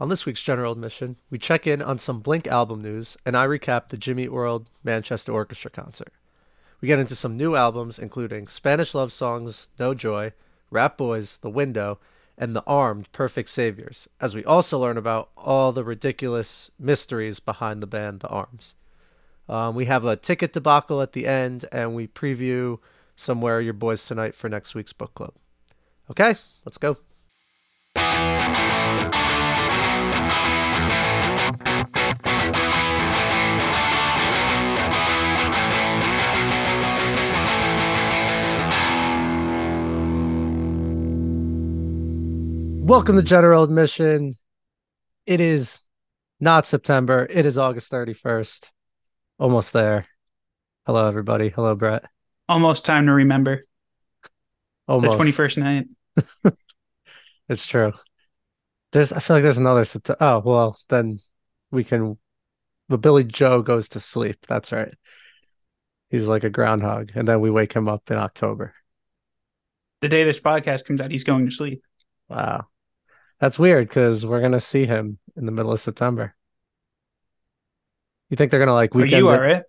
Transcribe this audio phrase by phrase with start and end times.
[0.00, 3.46] On this week's General Admission, we check in on some Blink album news and I
[3.46, 6.10] recap the Jimmy World Manchester Orchestra concert.
[6.80, 10.32] We get into some new albums, including Spanish Love Songs, No Joy,
[10.72, 11.98] Ratboys, The Window,
[12.38, 17.82] and The Armed Perfect Saviors, as we also learn about all the ridiculous mysteries behind
[17.82, 18.72] the band The Armed.
[19.50, 22.78] Um, we have a ticket debacle at the end, and we preview
[23.16, 25.34] somewhere your boys tonight for next week's book club.
[26.10, 26.96] Okay, let's go.
[42.90, 44.34] Welcome to General Admission.
[45.24, 45.80] It is
[46.40, 47.24] not September.
[47.30, 48.68] It is August 31st.
[49.38, 50.06] Almost there.
[50.86, 51.50] Hello, everybody.
[51.50, 52.06] Hello, Brett.
[52.48, 53.62] Almost time to remember
[54.88, 55.16] Almost.
[55.16, 56.54] the 21st night.
[57.48, 57.92] It's true.
[58.90, 60.18] There's, I feel like there's another September.
[60.20, 61.20] Oh, well, then
[61.70, 62.18] we can.
[62.88, 64.38] But Billie Joe goes to sleep.
[64.48, 64.94] That's right.
[66.08, 67.12] He's like a groundhog.
[67.14, 68.74] And then we wake him up in October.
[70.00, 71.84] The day this podcast comes out, he's going to sleep.
[72.28, 72.66] Wow.
[73.40, 76.34] That's weird because we're going to see him in the middle of September.
[78.28, 79.18] You think they're going to like oh, Or weekend?
[79.20, 79.64] you are it.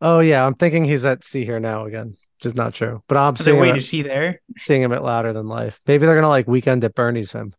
[0.00, 0.46] Oh, yeah.
[0.46, 3.02] I'm thinking he's at sea Here Now again, which is not true.
[3.08, 4.40] But I'm seeing, wait, at- is he there?
[4.56, 5.80] seeing him at Louder Than Life.
[5.86, 7.54] Maybe they're going to like weekend at Bernie's him.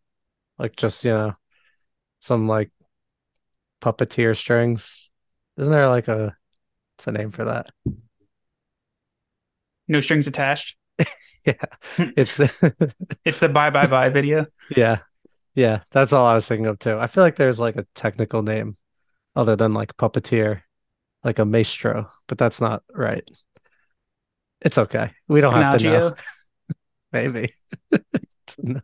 [0.58, 1.34] Like just, you know,
[2.18, 2.70] some like
[3.80, 5.10] puppeteer strings.
[5.58, 6.34] Isn't there like a,
[6.96, 7.66] what's a name for that?
[9.88, 10.76] No strings attached.
[11.46, 11.54] Yeah.
[12.16, 14.46] It's the, It's the bye bye bye video.
[14.76, 14.98] Yeah.
[15.54, 15.82] Yeah.
[15.90, 16.96] That's all I was thinking of too.
[16.98, 18.76] I feel like there's like a technical name
[19.34, 20.62] other than like puppeteer,
[21.24, 23.28] like a maestro, but that's not right.
[24.60, 25.10] It's okay.
[25.26, 26.14] We don't have to know.
[27.12, 27.52] Maybe.
[28.58, 28.80] no.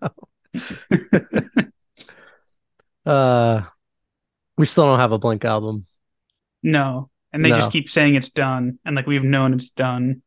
[3.07, 3.63] uh
[4.57, 5.87] we still don't have a Blink album.
[6.63, 7.11] No.
[7.33, 8.79] And they just keep saying it's done.
[8.85, 10.23] And like we've known it's done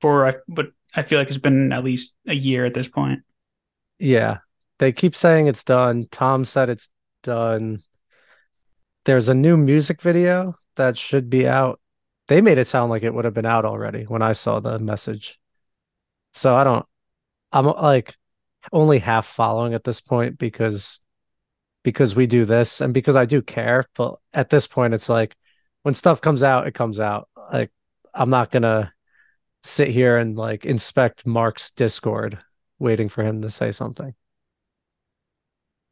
[0.00, 3.20] for, I- but I feel like it's been at least a year at this point.
[3.98, 4.38] Yeah.
[4.78, 6.06] They keep saying it's done.
[6.10, 6.88] Tom said it's
[7.22, 7.82] done.
[9.04, 11.80] There's a new music video that should be out.
[12.28, 14.78] They made it sound like it would have been out already when I saw the
[14.78, 15.38] message.
[16.34, 16.84] So I don't,
[17.52, 18.16] I'm like
[18.72, 20.98] only half following at this point because
[21.84, 23.84] because we do this and because I do care.
[23.94, 25.36] But at this point, it's like
[25.82, 27.28] when stuff comes out, it comes out.
[27.52, 27.70] Like
[28.12, 28.92] I'm not gonna
[29.66, 32.38] sit here and like inspect Mark's Discord
[32.78, 34.14] waiting for him to say something.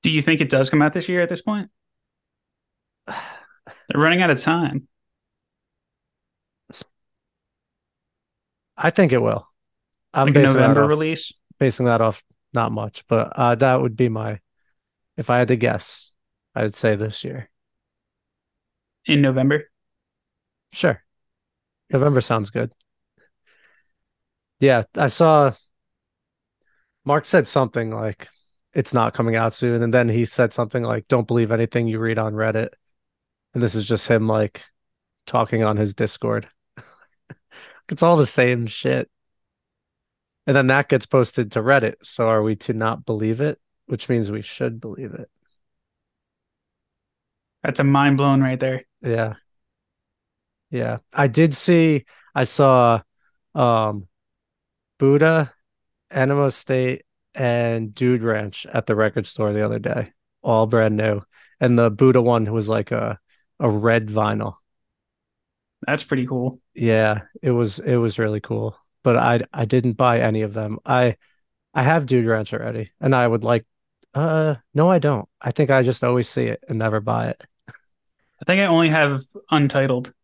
[0.03, 1.71] Do you think it does come out this year at this point?
[3.07, 4.89] They're running out of time.
[8.77, 9.49] I think it will.
[10.13, 11.33] I'm Like basing that November off, release.
[11.59, 14.41] basing that off not much, but uh, that would be my
[15.17, 16.13] if I had to guess,
[16.55, 17.51] I'd say this year.
[19.07, 19.71] in November.
[20.73, 21.03] Sure.
[21.91, 22.73] November sounds good.
[24.65, 25.53] Yeah, I saw
[27.05, 28.29] Mark said something like
[28.73, 31.99] it's not coming out soon, and then he said something like don't believe anything you
[31.99, 32.71] read on Reddit.
[33.53, 34.65] And this is just him like
[35.27, 36.49] talking on his Discord.
[37.91, 39.11] it's all the same shit.
[40.47, 41.97] And then that gets posted to Reddit.
[42.03, 43.61] So are we to not believe it?
[43.85, 45.31] Which means we should believe it.
[47.63, 48.81] That's a mind blown right there.
[49.03, 49.35] Yeah.
[50.71, 50.99] Yeah.
[51.13, 53.03] I did see I saw
[53.55, 54.09] um
[55.05, 55.53] Buddha,
[56.11, 57.05] Animo State,
[57.35, 60.15] and Dude Ranch at the record store the other day.
[60.43, 61.21] All brand new.
[61.61, 63.19] And the Buddha one was like a
[63.61, 64.55] a red vinyl.
[65.87, 66.59] That's pretty cool.
[66.73, 68.79] Yeah, it was it was really cool.
[69.03, 70.79] But I I didn't buy any of them.
[70.87, 71.19] I
[71.75, 73.67] I have Dude Ranch already, and I would like
[74.15, 75.29] uh no I don't.
[75.39, 77.45] I think I just always see it and never buy it.
[77.69, 80.15] I think I only have Untitled.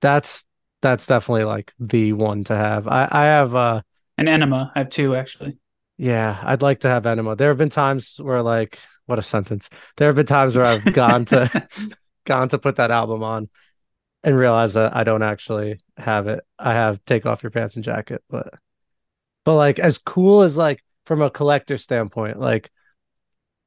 [0.00, 0.44] That's
[0.82, 2.86] that's definitely like the one to have.
[2.88, 3.82] I I have uh
[4.16, 4.72] And Enema.
[4.74, 5.58] I have two actually.
[5.96, 7.36] yeah, I'd like to have Enema.
[7.36, 9.70] There have been times where like what a sentence.
[9.96, 11.68] There have been times where I've gone to
[12.24, 13.48] gone to put that album on
[14.24, 16.44] and realize that I don't actually have it.
[16.58, 18.54] I have Take Off Your Pants and Jacket, but
[19.44, 22.70] but like as cool as like from a collector standpoint, like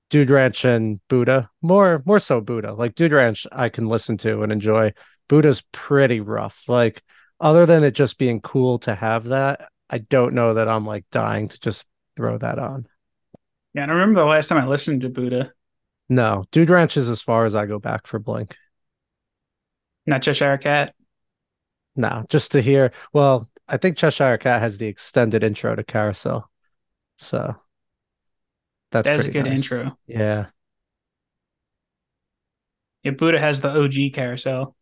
[0.09, 2.73] Dude Ranch and Buddha, more more so Buddha.
[2.73, 4.93] Like Dude Ranch I can listen to and enjoy.
[5.31, 6.67] Buddha's pretty rough.
[6.67, 7.01] Like
[7.39, 11.05] other than it just being cool to have that, I don't know that I'm like
[11.09, 11.87] dying to just
[12.17, 12.85] throw that on.
[13.73, 15.53] Yeah, and I remember the last time I listened to Buddha,
[16.09, 18.57] No, Dude Ranch is as far as I go back for Blink.
[20.05, 20.93] not Cheshire Cat.
[21.95, 22.91] No, just to hear.
[23.13, 26.49] Well, I think Cheshire Cat has the extended intro to Carousel,
[27.17, 27.55] so
[28.91, 29.57] that's That's a pretty good nice.
[29.57, 29.97] intro.
[30.07, 30.47] Yeah,
[33.03, 34.75] Yeah, Buddha has the OG carousel.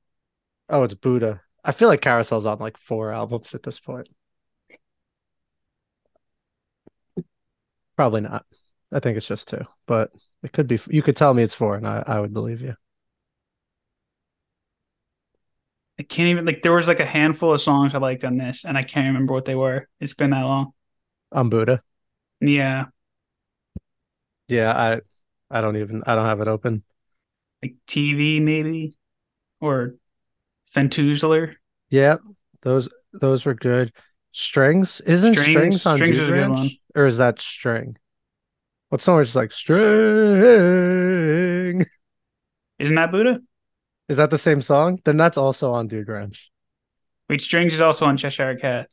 [0.70, 1.42] Oh, it's Buddha.
[1.64, 4.08] I feel like Carousel's on like four albums at this point.
[7.96, 8.46] Probably not.
[8.92, 10.12] I think it's just two, but
[10.44, 10.80] it could be.
[10.90, 12.76] You could tell me it's four, and I, I would believe you.
[16.00, 18.64] I can't even like there was like a handful of songs I liked on this,
[18.66, 19.88] and I can't remember what they were.
[20.00, 20.74] It's been that long.
[21.32, 21.82] I'm Buddha.
[22.42, 22.90] Yeah,
[24.48, 25.02] Yeah, I
[25.58, 26.84] I don't even I don't have it open.
[27.64, 28.98] like TV maybe
[29.62, 29.96] or
[30.76, 31.56] Fentoozler.
[31.90, 32.18] Yeah,
[32.62, 33.92] those those were good.
[34.32, 36.78] Strings isn't Strings- strings on Strings Dude is a good Ranch?
[36.96, 37.98] or is that string?
[38.90, 39.80] What song is just like string?
[42.80, 43.40] Isn't that Buddha?
[44.08, 45.00] Is that the same song?
[45.06, 46.52] Then that's also on Dude Ranch.
[47.30, 48.90] Wait, Strings is also on Cheshire Cat.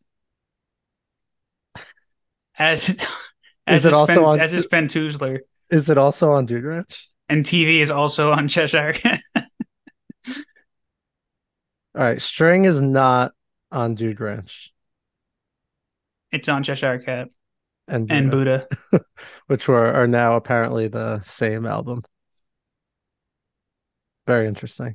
[2.58, 2.88] As
[3.66, 5.38] as it is also Fen- on- as is Fentoozler,
[5.70, 7.10] Is it also on Dude Ranch?
[7.28, 9.20] and TV is also on Cheshire Cat.
[11.96, 13.32] All right, string is not
[13.72, 14.72] on Dude Ranch
[16.36, 17.28] it's on Cheshire Cat
[17.88, 19.04] and and Buddha, Buddha.
[19.46, 22.02] which were are now apparently the same album.
[24.26, 24.92] Very interesting.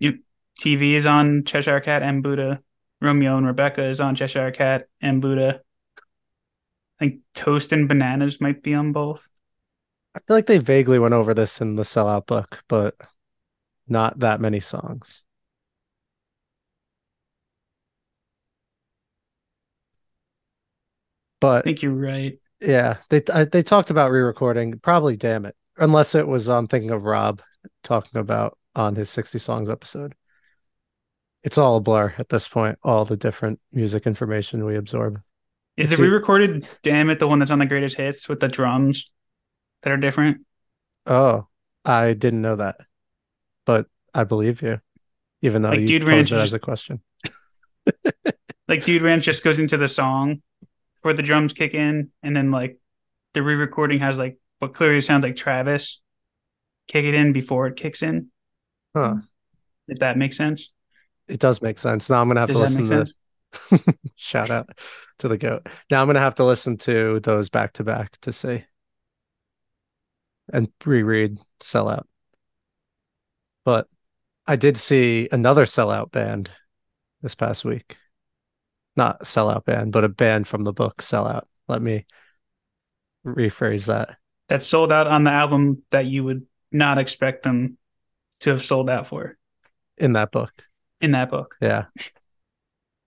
[0.60, 2.62] TV is on Cheshire Cat and Buddha.
[3.02, 5.62] Romeo and Rebecca is on Cheshire Cat and Buddha.
[5.98, 9.28] I think Toast and Bananas might be on both.
[10.14, 12.96] I feel like they vaguely went over this in the sellout book, but
[13.88, 15.24] not that many songs.
[21.44, 22.38] I think you're right.
[22.62, 24.80] yeah, they I, they talked about re-recording.
[24.80, 27.42] Probably, damn it, unless it was I'm thinking of Rob
[27.84, 30.16] talking about on his 60 songs episode.
[31.44, 32.78] It's all a blur at this point.
[32.84, 35.22] All the different music information we absorb.
[35.78, 38.40] Is the It's a- re-recorded "Damn It" the one that's on the greatest hits with
[38.40, 39.12] the drums
[39.82, 40.46] that are different?
[41.08, 41.48] Oh,
[41.84, 42.76] I didn't know that,
[43.66, 44.80] but I believe you,
[45.42, 47.02] even though Like, you Dude posed Ranch it is as just- a question.
[48.68, 50.42] Like Dude Ranch just goes into the song
[51.02, 52.78] before the drums kick in, and then like
[53.34, 56.00] the re-recording has like what clearly sounds like Travis
[56.88, 58.28] kick it in before it kicks in.
[58.96, 59.16] Huh.
[59.88, 60.72] If that makes sense.
[61.28, 62.10] It does make sense.
[62.10, 64.70] Now I'm gonna have Does to listen to shout out
[65.20, 65.68] to the goat.
[65.90, 68.64] Now I'm gonna have to listen to those back to back to see
[70.54, 72.04] and reread sellout.
[73.64, 73.88] But
[74.46, 76.52] I did see another sellout band
[77.22, 77.98] this past week.
[78.96, 81.44] Not sellout band, but a band from the book Sellout.
[81.68, 82.06] Let me
[83.26, 84.18] rephrase that.
[84.50, 87.78] That sold out on the album that you would not expect them
[88.42, 89.38] to have sold out for
[89.98, 90.52] In that book.
[91.00, 91.56] in that book.
[91.62, 91.86] Yeah.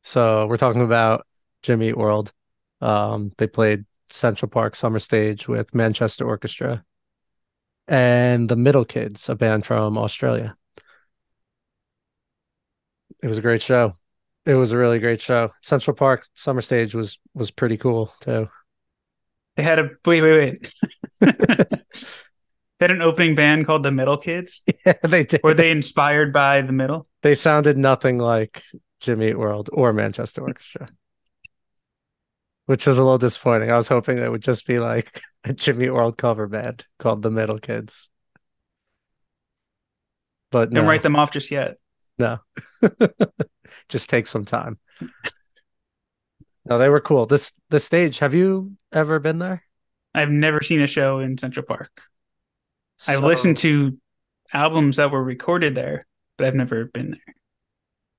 [0.02, 1.26] So we're talking about
[1.62, 2.32] Jimmy Eat World.
[2.80, 6.84] Um, they played Central Park Summer Stage with Manchester Orchestra
[7.88, 10.56] and the Middle Kids, a band from Australia.
[13.22, 13.96] It was a great show.
[14.46, 15.52] It was a really great show.
[15.62, 18.48] Central Park Summer Stage was was pretty cool too.
[19.56, 20.72] They had a wait, wait, wait.
[21.20, 21.78] they
[22.80, 24.62] had an opening band called the Middle Kids.
[24.84, 25.42] Yeah, they did.
[25.42, 27.06] Were they inspired by the Middle?
[27.22, 28.62] They sounded nothing like
[29.00, 30.88] Jimmy Eat World or Manchester Orchestra,
[32.66, 33.70] which was a little disappointing.
[33.70, 36.84] I was hoping that it would just be like a Jimmy Eat World cover band
[36.98, 38.10] called the Middle Kids.
[40.50, 41.76] But Don't write them off just yet.
[42.18, 42.40] no.
[43.88, 44.78] just take some time.
[46.66, 47.26] No, they were cool.
[47.26, 49.62] This the stage, have you ever been there?
[50.14, 51.90] I've never seen a show in Central Park.
[53.06, 53.98] I've listened to
[54.52, 56.06] albums that were recorded there,
[56.38, 57.34] but I've never been there.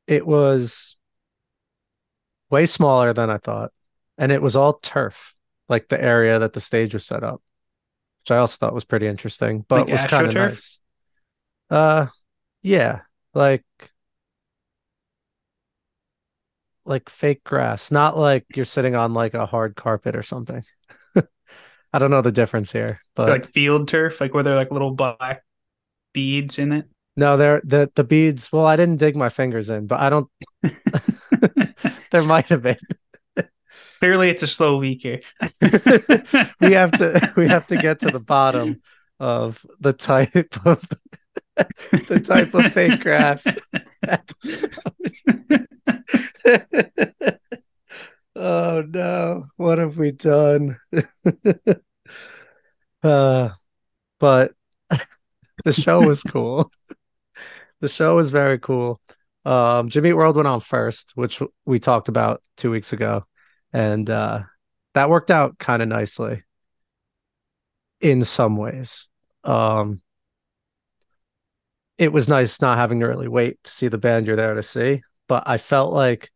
[0.08, 0.98] it was
[2.50, 3.72] way smaller than I thought.
[4.18, 5.34] And it was all turf,
[5.68, 7.42] like the area that the stage was set up,
[8.22, 10.80] which I also thought was pretty interesting, but Like was kind of nice.
[11.70, 12.08] Uh
[12.62, 13.02] yeah,
[13.34, 13.64] like
[16.86, 20.64] like fake grass, not like you're sitting on like a hard carpet or something.
[21.94, 24.72] I don't know the difference here, but like field turf, like where there are like
[24.72, 25.44] little black
[26.14, 26.86] beads in it.
[27.16, 28.52] no, there the the beads.
[28.52, 30.30] Well, I didn't dig my fingers in, but I don't.
[32.12, 32.78] there might have been.
[34.00, 35.22] Clearly, it's a slow week here.
[36.60, 38.82] we have to we have to get to the bottom
[39.20, 40.84] of the type of
[41.56, 43.48] the type of fake grass.
[48.36, 50.78] oh no, what have we done?
[53.04, 53.50] uh
[54.20, 54.54] but
[55.66, 56.72] the show was cool.
[57.82, 59.00] The show was very cool.
[59.46, 63.26] Um Jimmy World went on first, which we talked about two weeks ago.
[63.74, 64.44] And uh
[64.94, 66.44] that worked out kind of nicely
[68.02, 69.08] in some ways.
[69.44, 70.02] Um
[71.98, 74.64] it was nice not having to really wait to see the band you're there to
[74.64, 75.02] see.
[75.28, 76.32] But I felt like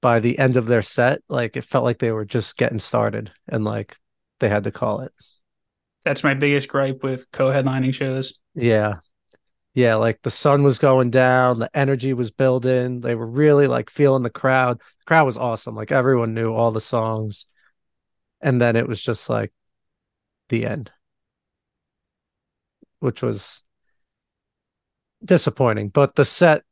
[0.00, 3.32] by the end of their set, like it felt like they were just getting started
[3.48, 3.96] and like
[4.40, 5.12] they had to call it.
[6.04, 8.34] That's my biggest gripe with co-headlining shows.
[8.54, 8.94] Yeah.
[9.74, 13.00] Yeah, like the sun was going down, the energy was building.
[13.00, 14.78] They were really like feeling the crowd.
[14.78, 15.74] The crowd was awesome.
[15.74, 17.46] Like everyone knew all the songs.
[18.40, 19.52] And then it was just like
[20.48, 20.90] the end,
[23.00, 23.62] which was
[25.24, 25.88] disappointing.
[25.88, 26.62] But the set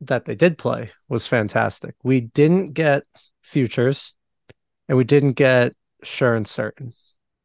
[0.00, 1.94] that they did play was fantastic.
[2.02, 3.04] We didn't get
[3.42, 4.14] futures
[4.88, 6.92] and we didn't get sure and certain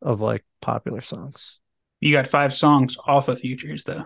[0.01, 1.60] of like popular songs.
[2.00, 4.05] You got five songs off of futures though.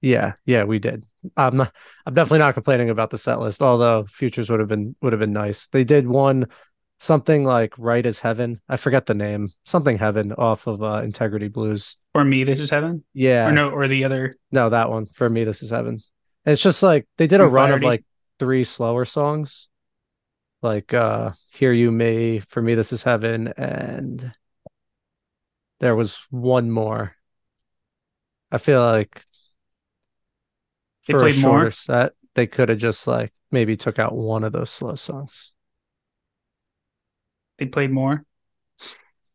[0.00, 1.06] Yeah, yeah, we did.
[1.36, 1.72] I'm not,
[2.04, 5.20] I'm definitely not complaining about the set list, although futures would have been would have
[5.20, 5.68] been nice.
[5.68, 6.46] They did one
[7.02, 8.60] something like Right as Heaven.
[8.68, 9.50] I forget the name.
[9.64, 11.96] Something Heaven off of uh, Integrity Blues.
[12.12, 13.04] For me, this is heaven.
[13.12, 13.48] Yeah.
[13.48, 14.36] Or no, or the other.
[14.52, 15.06] No, that one.
[15.06, 16.00] For me, this is heaven.
[16.44, 18.04] And it's just like they did a run of like
[18.38, 19.68] three slower songs.
[20.60, 24.32] Like uh Hear You Me, For Me This Is Heaven, and
[25.80, 27.16] there was one more.
[28.50, 29.24] I feel like
[31.06, 31.70] they for a shorter more?
[31.70, 35.52] set, they could have just like maybe took out one of those slow songs.
[37.58, 38.24] They played more.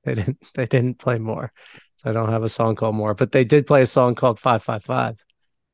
[0.04, 0.38] They didn't.
[0.54, 1.52] They didn't play more.
[1.98, 4.40] So I don't have a song called more, but they did play a song called
[4.40, 5.24] Five Five Five.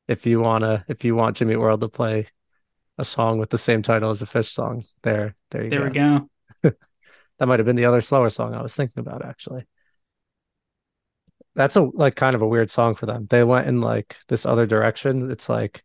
[0.08, 2.26] If you wanna, if you want Jimmy World to play
[2.98, 5.92] a song with the same title as a Phish song, there, there you there go.
[5.92, 6.28] There
[6.62, 6.76] we go.
[7.38, 9.66] that might have been the other slower song I was thinking about actually.
[11.54, 13.26] That's a like kind of a weird song for them.
[13.30, 15.30] They went in like this other direction.
[15.30, 15.82] It's like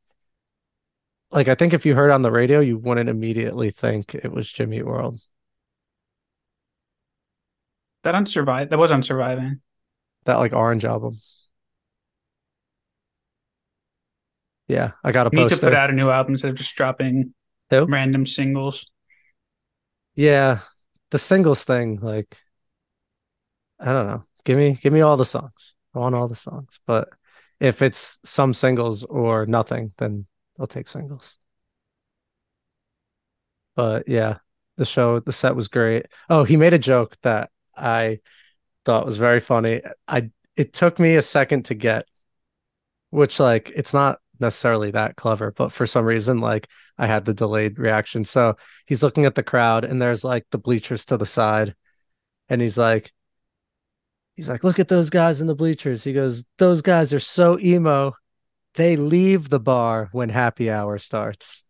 [1.32, 4.52] like I think if you heard on the radio, you wouldn't immediately think it was
[4.52, 5.22] Jimmy World.
[8.04, 9.62] That on survive that was on surviving.
[10.26, 11.20] That like orange album.
[14.70, 17.34] Yeah, I got a Need to put out a new album instead of just dropping
[17.72, 17.86] Who?
[17.86, 18.86] random singles.
[20.16, 20.60] Yeah,
[21.10, 22.38] the singles thing, like
[23.80, 24.24] I don't know.
[24.46, 25.74] Give me give me all the songs.
[25.96, 26.80] I want all the songs.
[26.86, 27.10] But
[27.60, 30.28] if it's some singles or nothing, then
[30.60, 31.38] I'll take singles.
[33.76, 34.38] But yeah,
[34.78, 36.06] the show, the set was great.
[36.30, 38.20] Oh, he made a joke that I
[38.86, 39.82] thought was very funny.
[40.08, 42.06] I it took me a second to get,
[43.10, 46.68] which like it's not necessarily that clever, but for some reason, like
[46.98, 48.24] I had the delayed reaction.
[48.24, 48.56] So
[48.86, 51.76] he's looking at the crowd and there's like the bleachers to the side,
[52.50, 53.12] and he's like,
[54.36, 56.04] he's like, look at those guys in the bleachers.
[56.04, 58.14] He goes, those guys are so emo.
[58.76, 61.64] They leave the bar when happy hour starts.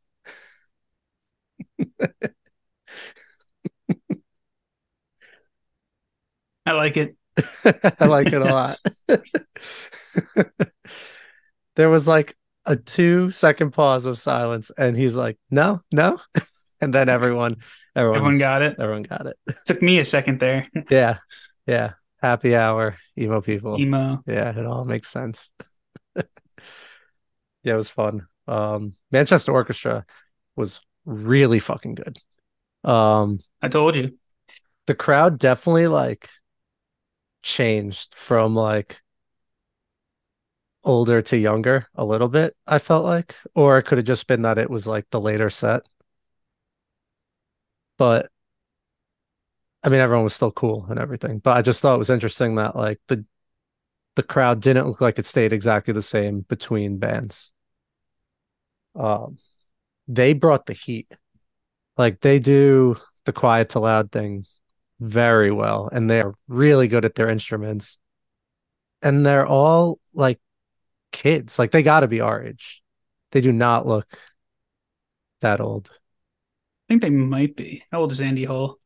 [6.66, 7.16] I like it.
[8.00, 8.80] I like it a lot.
[11.76, 12.36] there was like
[12.70, 16.20] a two second pause of silence, and he's like, "No, no,"
[16.82, 17.58] and then everyone,
[17.96, 18.76] everyone, everyone got it.
[18.80, 19.38] Everyone got it.
[19.66, 20.68] Took me a second there.
[20.90, 21.18] yeah,
[21.66, 21.94] yeah.
[22.22, 23.82] Happy hour, emo people.
[23.82, 24.22] Emo.
[24.28, 25.52] Yeah, it all makes sense.
[26.16, 26.24] yeah,
[27.64, 28.28] it was fun.
[28.48, 30.06] Um, Manchester Orchestra
[30.56, 32.18] was really fucking good.
[32.84, 34.18] Um, I told you.
[34.86, 36.30] The crowd definitely like
[37.42, 39.02] changed from like
[40.90, 43.36] older to younger a little bit, I felt like.
[43.56, 45.84] Or it could have just been that it was like the later set.
[47.98, 48.32] But
[49.84, 51.40] I mean everyone was still cool and everything.
[51.40, 53.26] But I just thought it was interesting that like the
[54.16, 57.52] the crowd didn't look like it stayed exactly the same between bands.
[58.96, 59.38] Um
[60.08, 61.14] they brought the heat.
[61.98, 64.46] Like they do the quiet to loud thing
[65.00, 67.98] very well and they are really good at their instruments
[69.02, 70.40] and they're all like
[71.20, 72.82] kids like they got to be our age
[73.32, 74.18] they do not look
[75.42, 78.78] that old i think they might be how old is andy hull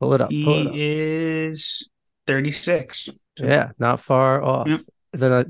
[0.00, 0.72] pull it up he it up.
[0.74, 1.88] is
[2.26, 3.46] 36 so.
[3.46, 4.80] yeah not far off yep.
[5.12, 5.44] then uh,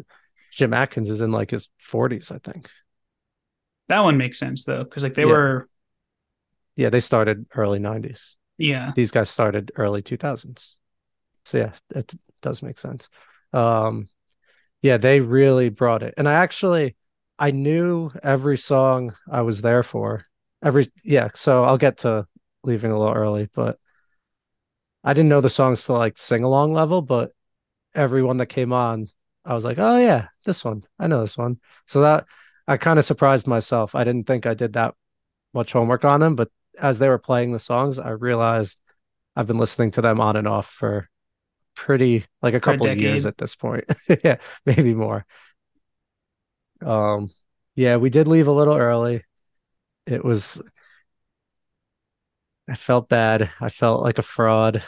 [0.52, 2.69] jim adkins is in like his 40s i think
[3.88, 5.33] that one makes sense though because like they yeah.
[5.33, 5.69] were
[6.78, 8.37] yeah, they started early 90s.
[8.57, 8.93] Yeah.
[8.95, 10.75] These guys started early 2000s.
[11.45, 13.09] So yeah, it does make sense.
[13.52, 14.09] Um
[14.83, 16.14] yeah, they really brought it.
[16.17, 16.97] And I actually
[17.38, 20.26] I knew every song I was there for.
[20.62, 22.26] Every yeah, so I'll get to
[22.64, 23.78] leaving a little early, but
[25.05, 27.33] I didn't know the songs to like sing along level, but
[27.95, 29.09] everyone that came on,
[29.45, 30.85] I was like, "Oh yeah, this one.
[30.99, 32.26] I know this one." So that
[32.67, 33.95] I kind of surprised myself.
[33.95, 34.95] I didn't think I did that
[35.55, 38.81] much homework on them, but as they were playing the songs, I realized
[39.37, 41.09] I've been listening to them on and off for
[41.78, 43.85] pretty like a couple of years at this point.
[44.25, 45.25] yeah, maybe more.
[46.85, 47.30] Um,
[47.76, 49.25] yeah, we did leave a little early.
[50.06, 50.61] It was
[52.68, 53.50] I felt bad.
[53.61, 54.82] I felt like a fraud.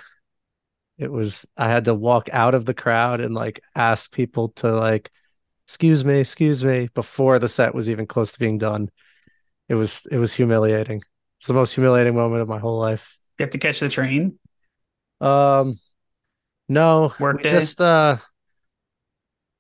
[0.99, 4.73] It was I had to walk out of the crowd and like ask people to
[4.73, 5.11] like
[5.67, 8.91] excuse me, excuse me before the set was even close to being done.
[9.69, 11.03] It was it was humiliating.
[11.39, 13.17] It's the most humiliating moment of my whole life.
[13.39, 14.39] You have to catch the train.
[15.21, 15.79] Um
[16.71, 17.51] no, we Workday?
[17.51, 18.17] just uh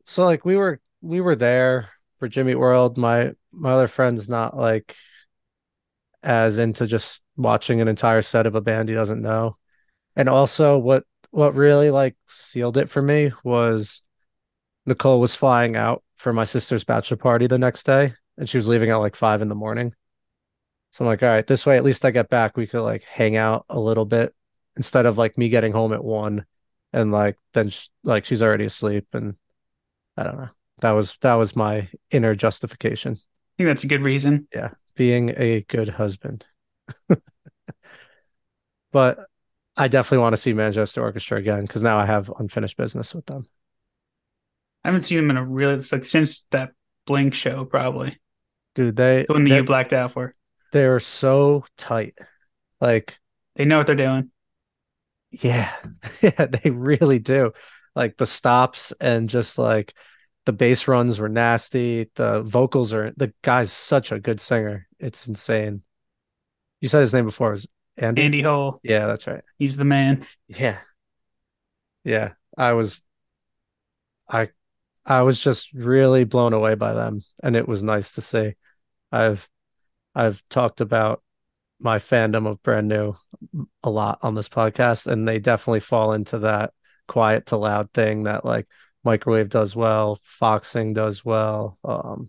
[0.04, 2.96] so like we were we were there for Jimmy World.
[2.96, 4.94] My my other friend's not like
[6.22, 9.56] as into just watching an entire set of a band he doesn't know.
[10.14, 14.02] And also what what really like sealed it for me was
[14.86, 18.68] Nicole was flying out for my sister's bachelor party the next day and she was
[18.68, 19.94] leaving at like five in the morning.
[20.92, 23.02] So I'm like, all right, this way at least I get back, we could like
[23.02, 24.32] hang out a little bit
[24.76, 26.46] instead of like me getting home at one
[26.92, 29.34] and like then sh like she's already asleep and
[30.16, 30.48] I don't know.
[30.80, 33.12] That was that was my inner justification.
[33.12, 34.48] I think that's a good reason.
[34.54, 36.46] Yeah, being a good husband.
[38.92, 39.18] But
[39.76, 43.26] I definitely want to see Manchester Orchestra again because now I have unfinished business with
[43.26, 43.46] them.
[44.84, 46.72] I haven't seen them in a really like since that
[47.06, 48.18] Blink show, probably
[48.74, 50.32] Dude, they the one that they you blacked out for.
[50.72, 52.18] they're so tight.
[52.80, 53.18] Like,
[53.56, 54.30] They know what they're doing.
[55.30, 55.72] Yeah,
[56.22, 57.52] yeah, they really do.
[57.94, 59.94] Like the stops and just like
[60.46, 62.10] the bass runs were nasty.
[62.14, 64.86] The vocals are the guy's such a good singer.
[64.98, 65.82] It's insane.
[66.80, 68.22] You said his name before it was Andy?
[68.22, 69.42] Andy Hull, Yeah, that's right.
[69.58, 70.24] he's the man.
[70.48, 70.78] Yeah.
[72.04, 72.32] Yeah.
[72.56, 73.02] I was
[74.28, 74.48] I
[75.06, 78.54] I was just really blown away by them and it was nice to see.
[79.12, 79.48] I've
[80.14, 81.22] I've talked about
[81.80, 83.14] my fandom of Brand New
[83.82, 86.72] a lot on this podcast and they definitely fall into that
[87.08, 88.68] quiet to loud thing that like
[89.04, 91.78] Microwave does well, Foxing does well.
[91.84, 92.28] Um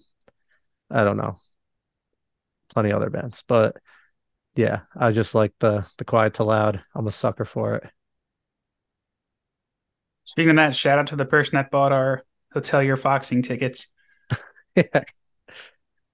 [0.90, 1.38] I don't know.
[2.74, 3.78] Plenty other bands, but
[4.56, 6.84] yeah, I just like the the quiet to loud.
[6.96, 7.92] I'm a sucker for it.
[10.26, 12.24] Speaking of that, shout out to the person that bought our
[12.56, 13.88] Hotelier foxing tickets.
[14.74, 15.04] Yeah.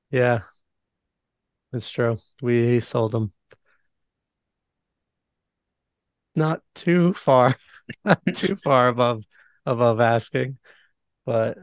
[0.10, 0.42] Yeah.
[1.74, 2.18] It's true.
[2.42, 3.34] We sold them.
[6.36, 7.56] Not too far,
[8.06, 9.24] not too far above
[9.66, 10.58] above asking,
[11.26, 11.58] but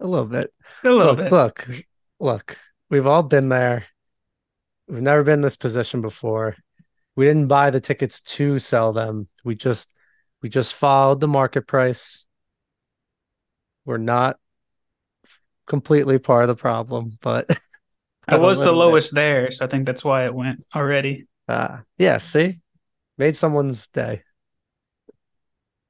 [0.00, 0.52] a little bit.
[0.84, 1.32] A little Look, bit.
[1.32, 1.68] look,
[2.20, 2.58] look.
[2.90, 3.86] We've all been there.
[4.88, 6.56] We've never been in this position before.
[7.16, 9.28] We didn't buy the tickets to sell them.
[9.44, 9.90] We just
[10.42, 12.26] we just followed the market price.
[13.84, 14.38] We're not
[15.66, 17.48] completely part of the problem, but
[18.28, 18.86] I was the little bit.
[18.86, 21.26] lowest there, so I think that's why it went already.
[21.48, 22.60] Uh, yeah, see?
[23.18, 24.22] Made someone's day.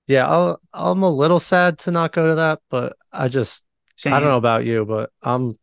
[0.07, 3.65] Yeah, I'll, I'm a little sad to not go to that, but I just
[4.05, 5.55] I don't know about you, but I'm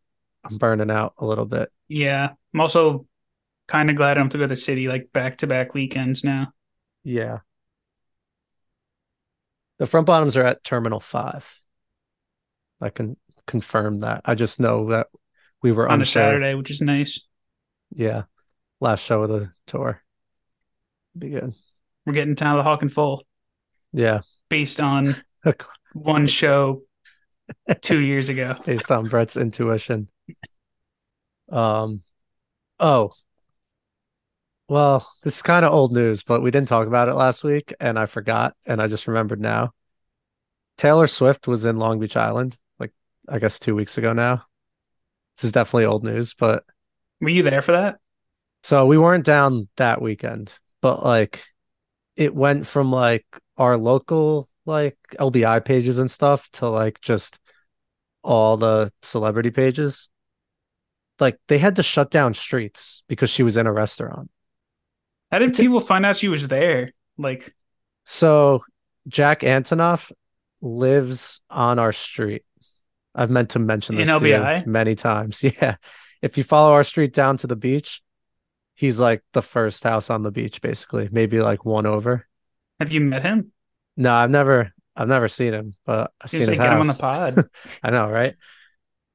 [0.44, 1.70] I'm burning out a little bit.
[1.88, 2.30] Yeah.
[2.54, 3.06] I'm also
[3.68, 5.74] kind of glad I don't have to go to the city like back to back
[5.74, 6.52] weekends now.
[7.04, 7.38] Yeah.
[9.78, 11.60] The front bottoms are at Terminal 5.
[12.80, 14.22] I can confirm that.
[14.24, 15.08] I just know that
[15.62, 16.06] we were on a.
[16.06, 17.20] Saturday, which is nice.
[17.94, 18.24] Yeah.
[18.80, 20.02] Last show of the tour.
[21.16, 21.54] Be good.
[22.04, 23.24] We're getting Talon of the Hawk and Full
[23.92, 24.20] Yeah.
[24.48, 25.14] based on
[25.92, 26.82] one show
[27.80, 28.56] two years ago.
[28.64, 30.08] Based on Brett's intuition.
[31.50, 32.02] Um
[32.80, 33.12] oh.
[34.68, 37.74] Well, this is kind of old news, but we didn't talk about it last week
[37.78, 39.72] and I forgot and I just remembered now.
[40.78, 42.92] Taylor Swift was in Long Beach Island, like
[43.28, 44.44] I guess two weeks ago now.
[45.36, 46.64] This is definitely old news, but
[47.20, 47.98] Were you there for that?
[48.62, 51.44] so we weren't down that weekend, but like
[52.16, 57.40] it went from like our local like LBI pages and stuff to like just
[58.22, 60.08] all the celebrity pages.
[61.18, 64.30] Like they had to shut down streets because she was in a restaurant.
[65.30, 66.92] How did people find out she was there?
[67.16, 67.54] Like,
[68.04, 68.62] So
[69.08, 70.12] Jack Antonoff
[70.60, 72.44] lives on our street.
[73.14, 75.42] I've meant to mention this to you many times.
[75.60, 75.76] Yeah.
[76.22, 78.00] If you follow our street down to the beach,
[78.74, 81.08] he's like the first house on the beach, basically.
[81.10, 82.26] Maybe like one over.
[82.78, 83.52] have you met him?
[83.96, 86.94] No, I've never I've never seen him, but I've seen his get him on the
[86.94, 87.48] pod.
[87.82, 88.36] I know, right?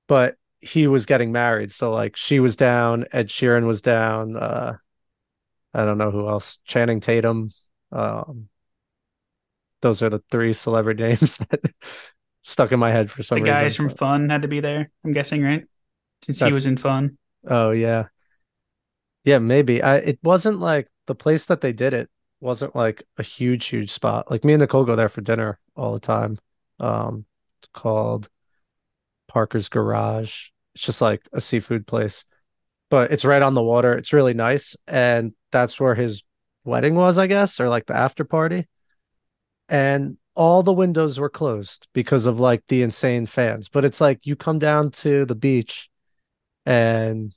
[0.08, 4.74] But he was getting married, so like she was down, Ed Sheeran was down, uh
[5.74, 7.52] I don't know who else, Channing Tatum.
[7.92, 8.50] Um
[9.82, 11.62] those are the three celebrity names that
[12.48, 13.54] stuck in my head for some reason.
[13.54, 14.90] The guys from Fun had to be there.
[15.04, 15.66] I'm guessing, right?
[16.22, 17.18] Since he was in Fun.
[17.46, 18.06] Oh yeah.
[19.24, 19.84] Yeah, maybe.
[19.84, 23.92] I it wasn't like the place that they did it wasn't like a huge, huge
[23.92, 24.32] spot.
[24.32, 26.40] Like me and Nicole go there for dinner all the time.
[26.80, 27.26] Um,
[27.60, 28.30] it's called
[29.28, 30.50] Parker's Garage.
[30.76, 32.26] It's just like a seafood place,
[32.90, 33.94] but it's right on the water.
[33.94, 34.76] It's really nice.
[34.88, 36.24] And that's where his
[36.64, 38.68] wedding was, I guess, or like the after party.
[39.68, 43.70] And all the windows were closed because of like the insane fans.
[43.70, 45.90] But it's like you come down to the beach
[46.66, 47.34] and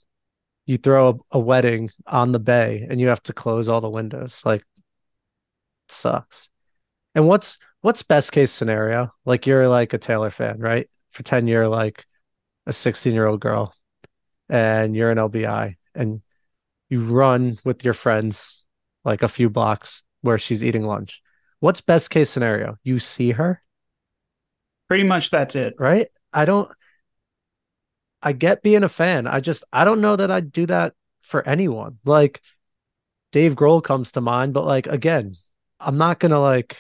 [0.66, 3.88] you throw a, a wedding on the bay and you have to close all the
[3.88, 4.42] windows.
[4.44, 4.62] Like
[5.88, 6.50] sucks.
[7.14, 9.12] And what's what's best case scenario?
[9.24, 10.88] Like you're like a Taylor fan, right?
[11.24, 12.06] 10 year like
[12.66, 13.74] a 16 year old girl
[14.48, 16.22] and you're an LBI and
[16.88, 18.64] you run with your friends
[19.04, 21.22] like a few blocks where she's eating lunch.
[21.60, 22.78] What's best case scenario?
[22.82, 23.62] You see her,
[24.88, 25.74] Pretty much that's it.
[25.78, 26.08] right?
[26.32, 26.70] I don't
[28.22, 29.26] I get being a fan.
[29.26, 31.98] I just I don't know that I'd do that for anyone.
[32.04, 32.40] Like
[33.32, 35.36] Dave Grohl comes to mind, but like again,
[35.80, 36.78] I'm not gonna like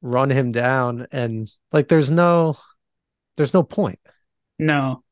[0.00, 2.56] run him down and like there's no
[3.36, 4.00] there's no point.
[4.58, 5.04] No.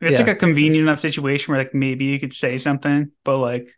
[0.00, 0.26] It's Yeah.
[0.26, 3.68] like a convenient enough situation where like maybe you could say something, but like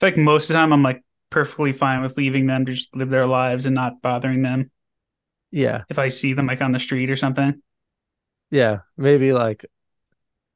[0.00, 3.10] like most of the time I'm like perfectly fine with leaving them to just live
[3.10, 4.70] their lives and not bothering them
[5.50, 5.82] Yeah.
[5.88, 7.62] if I see them like on the street or something.
[8.50, 8.80] Yeah.
[8.96, 9.64] Maybe like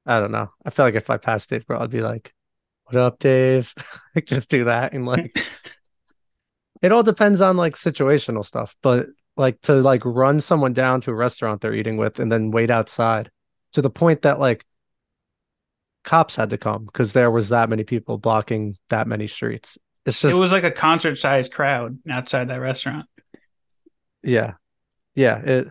[0.07, 0.51] I don't know.
[0.65, 2.35] I feel like if I passed Dave Grohl, I'd be like,
[2.85, 3.73] What up, Dave?
[4.15, 5.37] like just do that and like
[6.83, 9.07] it all depends on like situational stuff, but
[9.37, 12.71] like to like run someone down to a restaurant they're eating with and then wait
[12.71, 13.31] outside
[13.73, 14.65] to the point that like
[16.05, 19.79] cops had to come because there was that many people blocking that many streets.
[20.07, 23.07] It's it was like a concert sized crowd outside that restaurant.
[24.23, 24.55] yeah.
[25.15, 25.69] Yeah, it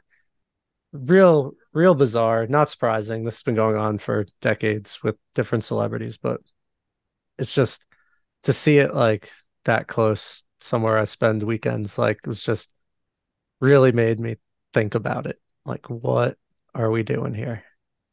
[0.93, 3.23] real real bizarre, not surprising.
[3.25, 6.41] This has been going on for decades with different celebrities, but
[7.39, 7.85] it's just
[8.43, 9.31] to see it like
[9.65, 12.73] that close somewhere I spend weekends like it was just
[13.61, 14.37] really made me
[14.73, 15.41] think about it.
[15.65, 16.37] Like what
[16.75, 17.63] are we doing here?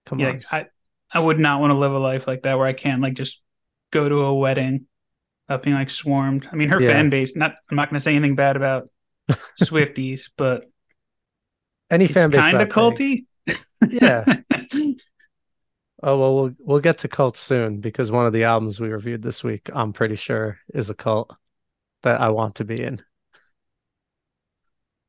[0.07, 0.45] Come Yeah, on.
[0.51, 0.67] I
[1.13, 3.43] I would not want to live a life like that where I can't like just
[3.91, 4.87] go to a wedding
[5.51, 6.49] without being like swarmed.
[6.51, 6.93] I mean, her Yeah.
[6.93, 7.35] fan base.
[7.35, 8.89] Not I'm not going to say anything bad about
[9.61, 10.65] Swifties, but
[11.91, 13.27] Any fan base kind of culty.
[13.89, 14.25] Yeah.
[16.03, 19.21] Oh well, we'll we'll get to cult soon because one of the albums we reviewed
[19.21, 21.37] this week, I'm pretty sure, is a cult
[22.05, 23.03] that I want to be in.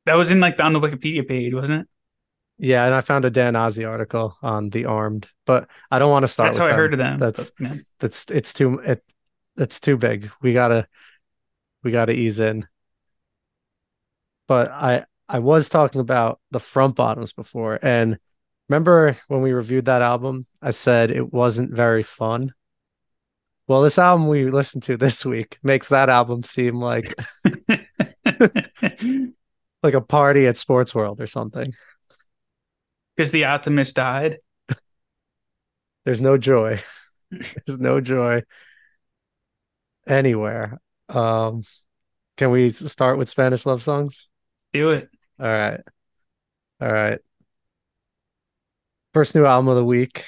[0.04, 1.88] that was in like on the Wikipedia page, wasn't it?
[2.58, 6.24] Yeah, and I found a Dan Ozzi article on the Armed, but I don't want
[6.24, 7.18] to start That's how I heard of them.
[7.18, 9.02] That's but, man, that's it's too it
[9.56, 10.30] it's too big.
[10.40, 10.86] We gotta
[11.82, 12.66] we gotta ease in.
[14.48, 18.18] But I I was talking about the front bottoms before, and
[18.68, 22.52] remember when we reviewed that album, I said it wasn't very fun.
[23.68, 27.14] Well, this album we listened to this week makes that album seem like
[29.82, 31.72] like a party at Sports World or something.
[33.16, 34.38] because the Optimist died.
[36.04, 36.80] There's no joy.
[37.30, 38.42] There's no joy
[40.06, 40.80] anywhere.
[41.08, 41.64] Um,
[42.36, 44.28] can we start with Spanish love songs?
[44.72, 45.08] Do it.
[45.38, 45.80] All right.
[46.80, 47.20] All right.
[49.12, 50.24] First new album of the week,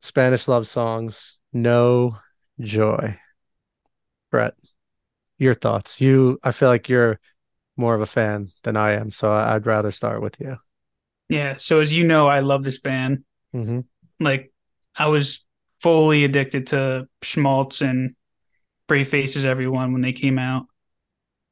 [0.00, 2.18] Spanish love songs, No
[2.60, 3.18] Joy.
[4.30, 4.54] Brett,
[5.38, 6.00] your thoughts.
[6.00, 7.20] You, I feel like you're
[7.76, 10.58] more of a fan than I am, so I'd rather start with you.
[11.28, 11.56] Yeah.
[11.56, 13.24] So as you know, I love this band.
[13.52, 13.80] hmm
[14.20, 14.52] Like
[14.96, 15.44] I was
[15.80, 18.14] fully addicted to Schmaltz and
[18.88, 20.66] Brave Faces Everyone when they came out.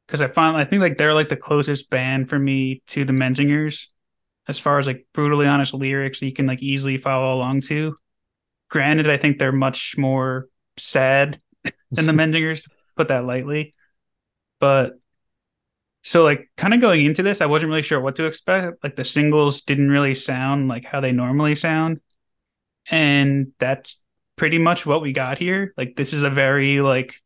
[0.07, 3.13] Because I find I think like they're like the closest band for me to the
[3.13, 3.87] Menzingers
[4.49, 7.97] as far as like brutally honest lyrics that you can like easily follow along to.
[8.69, 11.41] Granted, I think they're much more sad
[11.91, 13.75] than the Menzingers, to put that lightly.
[14.59, 14.93] But
[16.03, 18.83] so like kind of going into this, I wasn't really sure what to expect.
[18.83, 22.01] Like the singles didn't really sound like how they normally sound.
[22.89, 24.01] And that's
[24.37, 25.75] pretty much what we got here.
[25.77, 27.21] Like this is a very like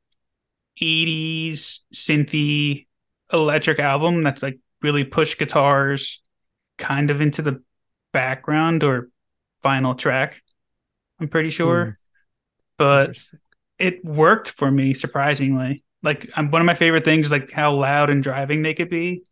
[0.80, 2.86] 80s synthy
[3.32, 6.20] electric album that's like really pushed guitars
[6.78, 7.62] kind of into the
[8.12, 9.08] background or
[9.62, 10.42] final track.
[11.20, 11.84] I'm pretty sure.
[11.84, 11.90] Hmm.
[12.78, 13.18] But
[13.78, 15.84] it worked for me surprisingly.
[16.02, 18.88] Like um, one of my favorite things is like how loud and driving they could
[18.88, 19.22] be,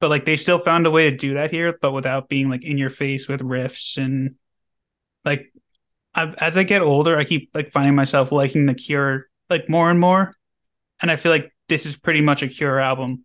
[0.00, 2.62] but like they still found a way to do that here, but without being like
[2.62, 4.34] in your face with riffs and
[5.24, 5.52] like
[6.14, 9.90] I, as I get older, I keep like finding myself liking the Cure like more
[9.90, 10.34] and more,
[11.00, 13.24] and I feel like this is pretty much a Cure album.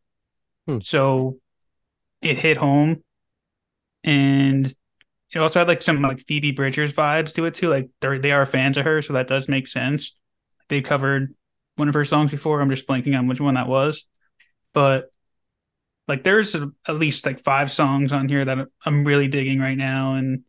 [0.67, 0.79] Hmm.
[0.79, 1.39] So
[2.21, 3.03] it hit home,
[4.03, 4.73] and
[5.31, 7.69] it also had like some like Phoebe Bridgers vibes to it too.
[7.69, 10.15] Like they they are fans of her, so that does make sense.
[10.69, 11.33] They covered
[11.75, 12.61] one of her songs before.
[12.61, 14.05] I'm just blanking on which one that was,
[14.73, 15.09] but
[16.07, 19.77] like there's a, at least like five songs on here that I'm really digging right
[19.77, 20.43] now, and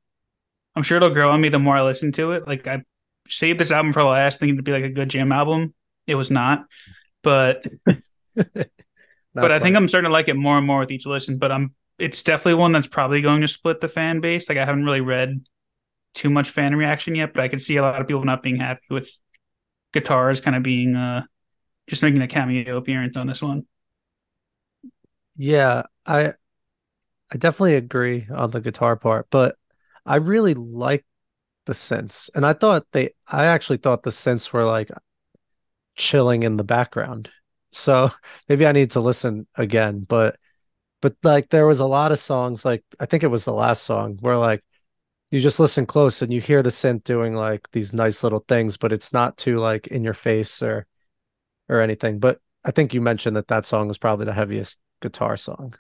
[0.75, 2.47] I'm sure it'll grow on me the more I listen to it.
[2.47, 2.83] Like I
[3.29, 5.75] saved this album for the last, thinking to be like a good jam album.
[6.07, 6.67] It was not,
[7.27, 7.67] but
[9.41, 11.39] but I think I'm starting to like it more and more with each listen.
[11.39, 14.49] But I'm it's definitely one that's probably going to split the fan base.
[14.49, 15.47] Like I haven't really read
[16.15, 18.57] too much fan reaction yet, but I can see a lot of people not being
[18.57, 19.11] happy with
[19.93, 21.23] guitars kind of being uh
[21.89, 23.67] just making a cameo appearance on this one.
[25.37, 26.35] Yeah, I
[27.31, 29.57] I definitely agree on the guitar part, but
[30.05, 31.05] I really like
[31.67, 32.31] the synths.
[32.35, 34.91] And I thought they I actually thought the synths were like
[35.97, 37.31] chilling in the background.
[37.73, 38.11] So
[38.49, 40.39] maybe I need to listen again, but
[41.03, 43.85] but like there was a lot of songs like I think it was the last
[43.85, 44.65] song where like
[45.31, 48.77] you just listen close and you hear the synth doing like these nice little things,
[48.77, 50.87] but it's not too like in your face or
[51.69, 52.19] or anything.
[52.19, 55.75] But I think you mentioned that that song was probably the heaviest guitar song.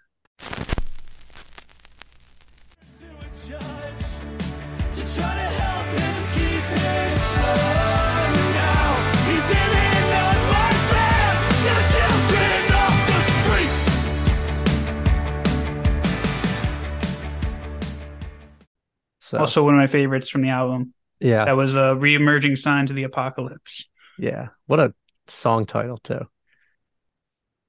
[19.26, 20.94] So also one of my favorites from the album.
[21.18, 21.46] Yeah.
[21.46, 23.84] That was a re-emerging signs of the apocalypse.
[24.20, 24.50] Yeah.
[24.66, 24.94] What a
[25.26, 26.28] song title too.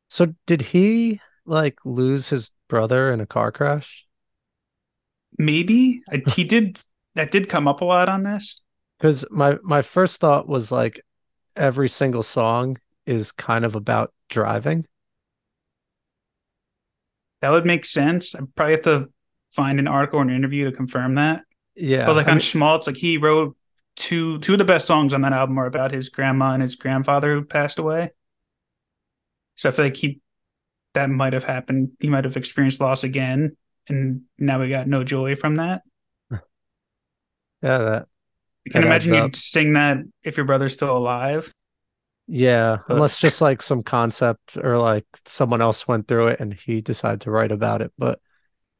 [0.07, 4.05] So did he like lose his brother in a car crash?
[5.39, 6.03] Maybe.
[6.11, 6.79] I, he did
[7.15, 8.61] that did come up a lot on this.
[8.99, 11.01] Cuz my my first thought was like
[11.55, 14.85] every single song is kind of about driving.
[17.41, 18.35] That would make sense.
[18.35, 19.09] I probably have to
[19.53, 21.41] find an article or an interview to confirm that.
[21.77, 22.05] Yeah.
[22.07, 23.55] But like I on mean, Schmaltz, like he wrote
[23.95, 26.75] two two of the best songs on that album are about his grandma and his
[26.75, 28.11] grandfather who passed away.
[29.55, 30.21] So I feel like he
[30.93, 31.91] that might have happened.
[31.99, 33.55] He might have experienced loss again,
[33.87, 35.81] and now we got no joy from that.
[37.63, 38.07] Yeah, that.
[38.67, 41.51] I can imagine you'd sing that if your brother's still alive.
[42.27, 42.93] Yeah, but...
[42.93, 47.21] unless just like some concept or like someone else went through it and he decided
[47.21, 47.91] to write about it.
[47.97, 48.19] But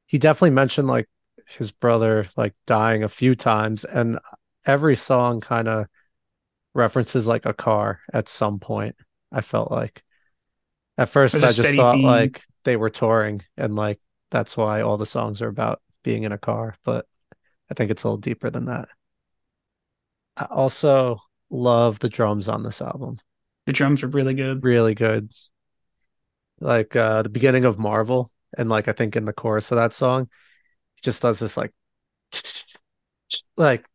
[0.06, 1.10] he definitely mentioned like
[1.48, 4.20] his brother like dying a few times and
[4.66, 5.88] every song kind of
[6.74, 8.96] references like a car at some point
[9.32, 10.04] i felt like.
[10.98, 12.04] At first i just thought theme.
[12.04, 16.32] like they were touring and like that's why all the songs are about being in
[16.32, 17.06] a car but
[17.72, 18.90] i think it's a little deeper than that.
[20.36, 23.20] I also love the drums on this album.
[23.66, 24.64] The drums are really good.
[24.64, 25.32] Really good.
[26.60, 29.94] Like uh the beginning of marvel and like i think in the chorus of that
[29.94, 30.30] song
[30.98, 31.72] he just does this like
[33.56, 33.86] like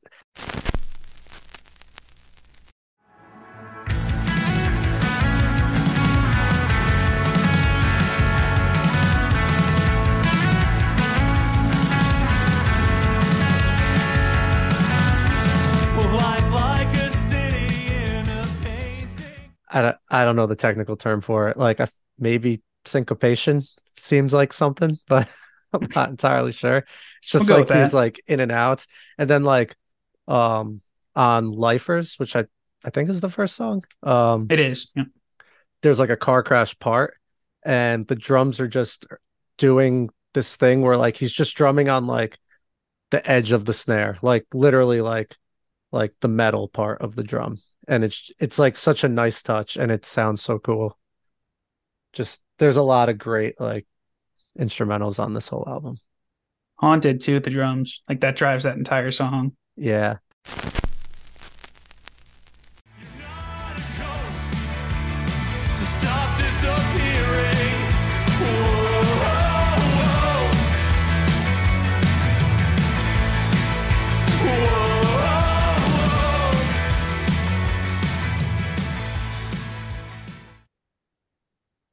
[19.74, 21.56] I don't, I don't know the technical term for it.
[21.56, 21.80] Like,
[22.18, 23.62] maybe syncopation
[23.96, 25.34] seems like something, but
[25.80, 26.78] I'm not entirely sure.
[26.78, 28.86] It's just we'll like he's like in and out,
[29.18, 29.76] and then like
[30.28, 30.80] um
[31.14, 32.46] on Lifers, which I
[32.84, 33.84] I think is the first song.
[34.02, 34.90] Um, it is.
[34.94, 35.04] Yeah.
[35.82, 37.14] There's like a car crash part,
[37.64, 39.06] and the drums are just
[39.58, 42.38] doing this thing where like he's just drumming on like
[43.10, 45.36] the edge of the snare, like literally like
[45.90, 49.76] like the metal part of the drum, and it's it's like such a nice touch,
[49.76, 50.98] and it sounds so cool.
[52.12, 53.86] Just there's a lot of great like
[54.58, 55.96] instrumentals on this whole album.
[56.76, 58.02] Haunted too, the drums.
[58.08, 59.56] Like that drives that entire song.
[59.76, 60.18] Yeah.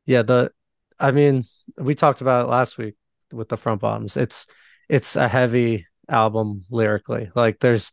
[0.05, 0.51] Yeah, the
[0.99, 1.45] I mean,
[1.77, 2.95] we talked about it last week
[3.31, 4.17] with the front bottoms.
[4.17, 4.47] It's
[4.87, 7.31] it's a heavy album lyrically.
[7.35, 7.91] Like there's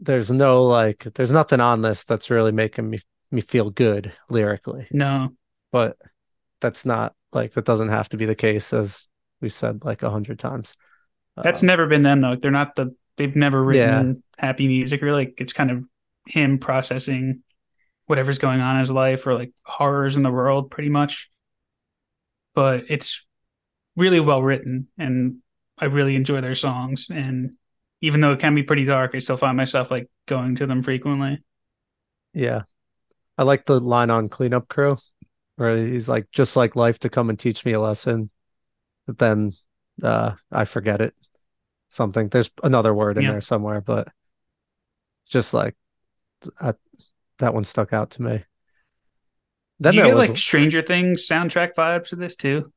[0.00, 4.88] there's no like there's nothing on this that's really making me me feel good lyrically.
[4.90, 5.30] No.
[5.70, 5.96] But
[6.60, 9.08] that's not like that doesn't have to be the case as
[9.40, 10.74] we said like a hundred times.
[11.36, 12.36] That's uh, never been them though.
[12.36, 14.46] They're not the they've never written yeah.
[14.46, 15.84] happy music or like it's kind of
[16.26, 17.42] him processing
[18.08, 21.30] whatever's going on in his life or like horrors in the world pretty much
[22.54, 23.26] but it's
[23.96, 25.36] really well written and
[25.78, 27.06] I really enjoy their songs.
[27.10, 27.54] And
[28.00, 30.82] even though it can be pretty dark, I still find myself like going to them
[30.82, 31.42] frequently.
[32.34, 32.62] Yeah.
[33.36, 34.98] I like the line on Cleanup Crew
[35.56, 38.30] where he's like, just like life to come and teach me a lesson.
[39.06, 39.52] But then
[40.02, 41.14] uh I forget it.
[41.90, 42.28] Something.
[42.28, 43.32] There's another word in Yeah.
[43.32, 44.08] there somewhere, but
[45.28, 45.76] just like
[46.60, 46.74] I,
[47.38, 48.44] that one stuck out to me.
[49.80, 52.72] Then you get was like Stranger Things soundtrack vibes to this too?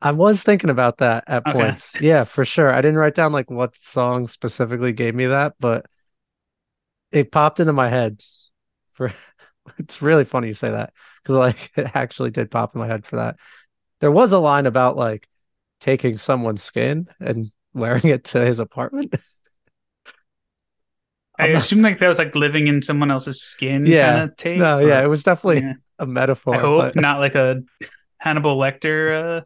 [0.00, 1.54] I was thinking about that at Okay.
[1.54, 1.96] points.
[2.00, 2.72] Yeah, for sure.
[2.72, 5.86] I didn't write down like what song specifically gave me that, but
[7.10, 8.22] it popped into my head
[8.92, 9.12] for
[9.78, 13.04] it's really funny you say that because like it actually did pop in my head
[13.06, 13.36] for that.
[14.00, 15.28] There was a line about like
[15.80, 19.14] taking someone's skin and wearing it to his apartment.
[21.38, 24.26] I not, assume like that was like living in someone else's skin yeah.
[24.36, 24.58] take.
[24.58, 25.74] No, yeah, it was definitely yeah.
[25.98, 27.62] a I metaphor, hope but not like a
[28.18, 29.44] Hannibal Lecter uh,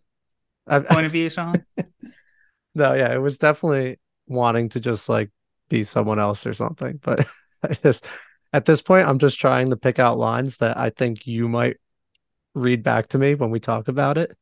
[0.66, 1.62] I, point of view song.
[2.74, 5.30] no, yeah, it was definitely wanting to just like
[5.68, 6.98] be someone else or something.
[7.02, 7.26] But
[7.62, 8.06] I just
[8.54, 11.76] at this point, I'm just trying to pick out lines that I think you might
[12.54, 14.34] read back to me when we talk about it.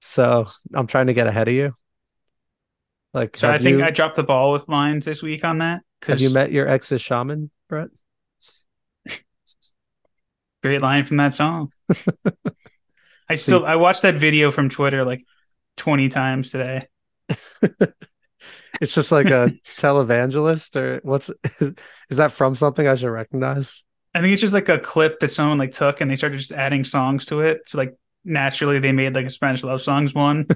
[0.00, 1.74] So I'm trying to get ahead of you.
[3.14, 5.82] Like, So I think you I dropped the ball with lines this week on that
[6.06, 7.88] have you met your ex's shaman, Brett?
[10.62, 11.72] great line from that song.
[13.28, 15.24] I still I watched that video from Twitter like
[15.76, 16.88] 20 times today.
[18.80, 21.72] It's just like a televangelist, or what's is,
[22.10, 23.84] is that from something I should recognize?
[24.14, 26.52] I think it's just like a clip that someone like took and they started just
[26.52, 27.68] adding songs to it.
[27.68, 30.46] So like naturally they made like a Spanish love songs one.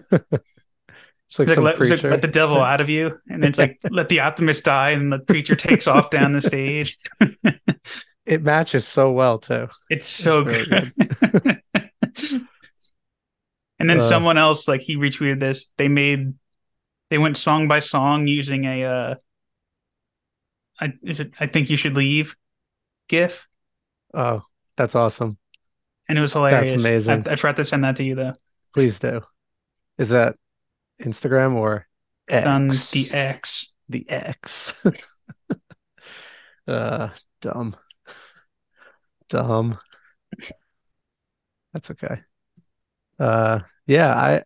[1.29, 3.43] It's like It's like, some let, it's like, let the devil out of you, and
[3.43, 6.99] then it's like let the optimist die, and the preacher takes off down the stage.
[8.25, 9.69] It matches so well too.
[9.89, 11.61] It's so really good.
[13.79, 15.71] and then Uh, someone else like he retweeted this.
[15.77, 16.35] They made
[17.11, 19.15] they went song by song using a uh
[20.81, 22.37] I is it I think you should leave
[23.09, 23.47] gif.
[24.15, 24.43] Oh,
[24.77, 25.39] that's awesome.
[26.09, 26.73] And it was hilarious.
[26.73, 27.25] That's amazing.
[27.29, 28.35] I, I forgot to send that to you though.
[28.75, 29.23] Please do.
[29.99, 30.37] Is that
[31.03, 31.87] Instagram or
[32.43, 32.91] On X?
[32.91, 33.73] the X.
[33.89, 34.75] The X.
[36.69, 37.09] uh,
[37.41, 37.77] dumb.
[39.29, 39.79] Dumb.
[41.73, 42.21] That's okay.
[43.19, 44.43] Uh, yeah, I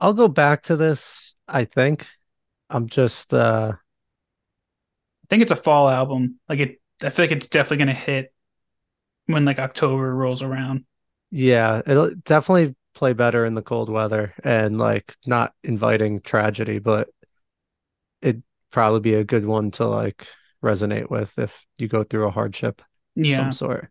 [0.00, 2.06] I'll go back to this, I think.
[2.68, 6.38] I'm just uh I think it's a fall album.
[6.48, 8.32] Like it I feel like it's definitely gonna hit
[9.26, 10.84] when like October rolls around.
[11.30, 17.08] yeah, it'll definitely play better in the cold weather and like not inviting tragedy, but
[18.22, 20.26] it'd probably be a good one to like
[20.64, 23.36] resonate with if you go through a hardship of Yeah.
[23.36, 23.90] some sort.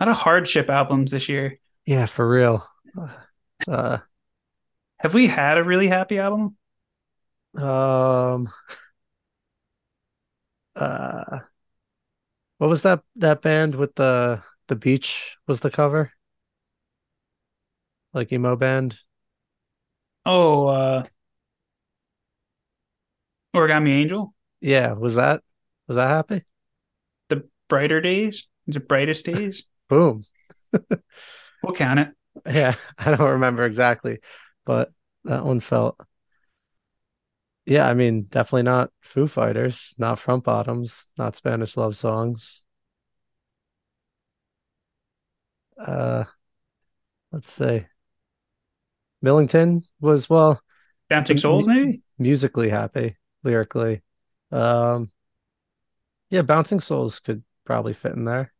[0.00, 1.60] A lot of hardship albums this year.
[1.86, 2.66] Yeah, for real.
[3.68, 3.98] Uh,
[4.98, 6.56] Have we had a really happy album?
[7.58, 8.48] um,
[10.74, 11.40] uh,
[12.58, 16.12] what was that that band with the the beach was the cover?
[18.14, 18.98] Like emo band?
[20.26, 21.04] Oh, uh
[23.54, 24.34] Origami Angel?
[24.60, 25.42] Yeah, was that
[25.88, 26.44] was that happy?
[27.30, 28.46] The brighter days?
[28.68, 29.64] The brightest days?
[29.88, 30.24] Boom.
[31.62, 32.08] We'll count it.
[32.50, 34.18] Yeah, I don't remember exactly,
[34.64, 34.92] but
[35.24, 36.00] that one felt.
[37.64, 42.64] Yeah, I mean, definitely not Foo Fighters, not Front Bottoms, not Spanish love songs.
[45.78, 46.24] Uh,
[47.32, 47.86] let's see.
[49.22, 50.60] Millington was well
[51.08, 52.02] Bouncing m- Souls, maybe?
[52.18, 54.02] musically happy, lyrically.
[54.52, 55.12] Um,
[56.30, 58.52] yeah, Bouncing Souls could probably fit in there.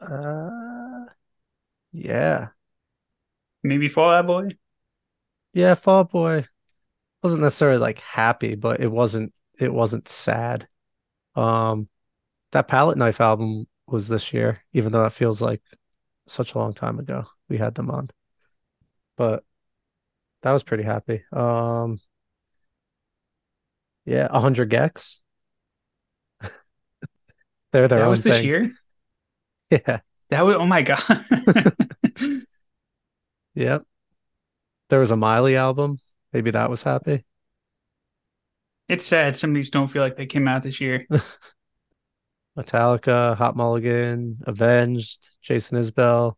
[0.00, 1.06] Uh,
[1.92, 2.50] yeah,
[3.64, 4.48] Maybe Fall Out Boy.
[5.52, 6.46] yeah, Fall Out Boy
[7.22, 10.68] wasn't necessarily like happy, but it wasn't it wasn't sad.
[11.36, 11.88] Um,
[12.52, 15.62] that Palette Knife album was this year, even though that feels like
[16.28, 17.24] such a long time ago.
[17.48, 18.10] We had them on,
[19.16, 19.44] but
[20.42, 21.24] that was pretty happy.
[21.32, 22.00] Um,
[24.04, 25.18] yeah, 100 gecs.
[27.72, 28.44] They're their That was this thing.
[28.46, 28.70] year.
[29.70, 31.02] Yeah, That was oh my god.
[33.54, 33.84] yep.
[34.88, 35.98] There was a Miley album.
[36.32, 37.24] Maybe that was happy.
[38.88, 41.06] it's sad some of these don't feel like they came out this year.
[42.56, 46.34] Metallica, Hot Mulligan, Avenged, Jason Isbell,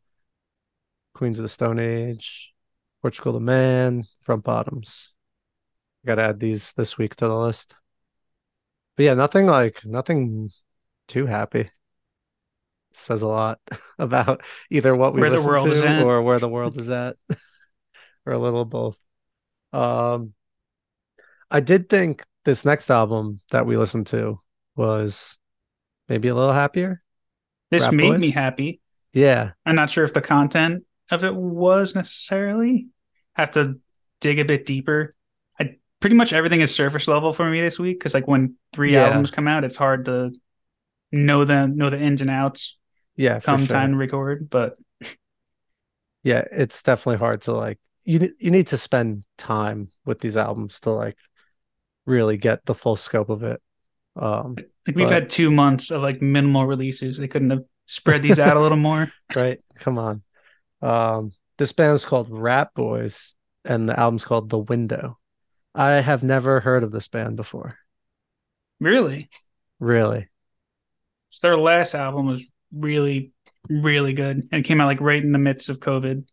[1.17, 2.53] Queens of the Stone Age,
[3.01, 5.15] Portugal the Man, Front Bottoms.
[6.05, 7.75] Gotta add these this week to the list.
[8.97, 10.51] But yeah, nothing like nothing
[11.09, 11.71] too happy.
[12.93, 13.61] Says a lot
[13.99, 16.05] about either what we Where the listen world is to at.
[16.05, 17.17] or where the world is at,
[18.27, 19.01] or a little of both.
[19.73, 20.35] Um,
[21.51, 24.39] I did think this next album that we listened to
[24.77, 25.39] was
[26.11, 27.03] maybe a little happier.
[27.71, 28.21] This Rat made Boys?
[28.21, 28.83] me happy.
[29.15, 32.89] Yeah, I'm not sure if the content of it was necessarily.
[33.35, 33.81] Have to
[34.21, 35.13] dig a bit deeper.
[35.61, 38.93] I pretty much everything is surface level for me this week because like when three
[38.95, 39.05] Yeah.
[39.09, 40.33] albums come out, it's hard to
[41.13, 42.79] know the know the ins and outs
[43.15, 43.69] yeah, come sure.
[43.69, 44.49] time to record.
[44.51, 44.75] But
[46.23, 50.81] yeah, it's definitely hard to like you you need to spend time with these albums
[50.81, 51.17] to like
[52.07, 53.61] really get the full scope of it.
[54.17, 54.55] Um,
[54.87, 57.19] like we've But- had two months of like minimal releases.
[57.19, 59.13] They couldn't have spread these out a little more.
[59.37, 59.61] right?
[59.79, 60.23] Come on.
[60.83, 65.19] Um, this band is called Ratboys, and the album's called The Window.
[65.75, 67.79] I have never heard of this band before.
[68.81, 69.29] Really,
[69.81, 70.29] Really?
[71.31, 73.33] so their last album was really,
[73.69, 76.27] really good, and it came out like right in the midst of COVID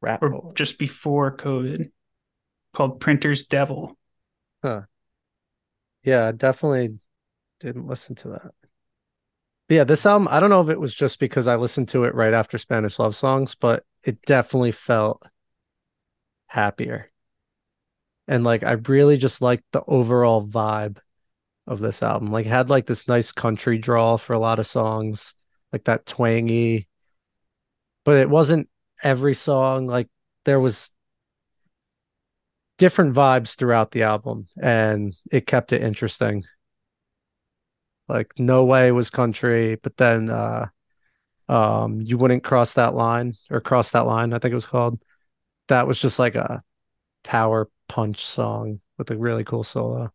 [0.00, 0.52] Rat or Boys.
[0.54, 1.90] just before COVID.
[2.72, 3.96] Called Printer's Devil.
[4.62, 4.82] Huh.
[6.02, 6.98] Yeah, I definitely
[7.60, 8.52] didn't listen to that.
[9.68, 12.14] Yeah, this album, I don't know if it was just because I listened to it
[12.14, 15.22] right after Spanish Love Songs, but it definitely felt
[16.46, 17.10] happier.
[18.28, 20.98] And like I really just liked the overall vibe
[21.66, 22.32] of this album.
[22.32, 25.34] Like had like this nice country drawl for a lot of songs,
[25.72, 26.88] like that twangy,
[28.04, 28.68] but it wasn't
[29.02, 29.86] every song.
[29.86, 30.08] Like
[30.44, 30.90] there was
[32.78, 36.44] different vibes throughout the album and it kept it interesting.
[38.08, 40.66] Like No Way was country, but then uh
[41.48, 45.02] um You Wouldn't Cross That Line or Cross That Line, I think it was called.
[45.68, 46.62] That was just like a
[47.22, 50.12] power punch song with a really cool solo.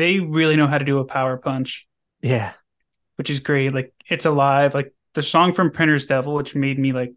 [0.00, 1.86] They really know how to do a power punch,
[2.22, 2.54] Yeah.
[3.16, 3.74] which is great.
[3.74, 4.74] Like it's alive.
[4.74, 7.12] Like the song from Printer's Devil, which made me like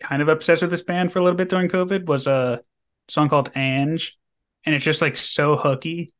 [0.00, 3.12] kind of obsessed with this band for a little bit during COVID, was uh, a
[3.12, 4.10] song called Anj,
[4.64, 6.12] and it's just like so hooky,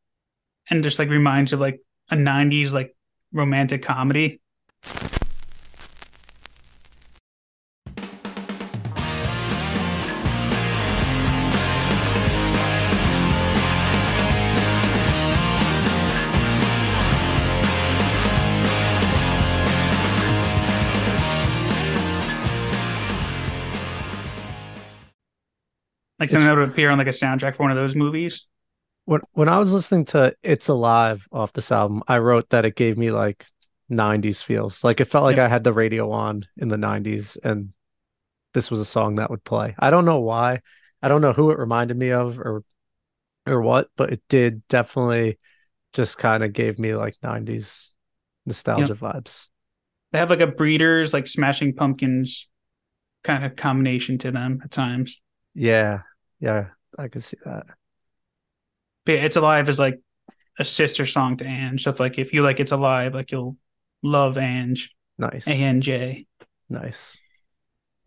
[0.71, 2.95] and just like reminds of like a '90s like
[3.33, 4.41] romantic comedy.
[26.21, 28.47] Like something that would appear on like a soundtrack for one of those movies.
[29.07, 32.77] When when I was listening to It's Alive off this album, I wrote that it
[32.77, 33.47] gave me like
[33.91, 34.85] 90s feels.
[34.85, 35.39] Like it felt like.
[35.39, 37.71] I had the radio on in the 90s and
[38.53, 39.75] this was a song that would play.
[39.79, 40.61] I don't know why.
[41.03, 42.63] I don't know who it reminded me of or
[43.47, 45.39] or what, but it did definitely
[45.95, 47.93] just kind of gave me like 90s
[48.45, 49.49] nostalgia vibes.
[50.13, 52.49] They have like a Breeders, like Smashing Pumpkins
[53.25, 55.21] kind of combination to them at times.
[55.55, 56.03] Yeah.
[56.41, 56.69] Yeah,
[56.99, 57.67] I could see that.
[59.05, 60.01] But yeah, It's Alive is like
[60.59, 61.81] a sister song to Anj.
[61.81, 63.57] So if like if you like It's Alive, like you'll
[64.03, 64.89] love Anj.
[65.19, 65.47] Nice.
[65.47, 66.27] A N J.
[66.69, 67.21] Nice.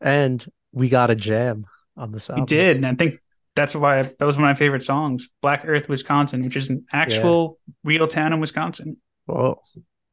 [0.02, 1.66] And we got a jam
[1.96, 3.20] on the this We did, and I think
[3.56, 5.30] that's why that was one of my favorite songs.
[5.42, 8.98] Black Earth, Wisconsin, which is an actual real town in Wisconsin.
[9.26, 9.62] Whoa,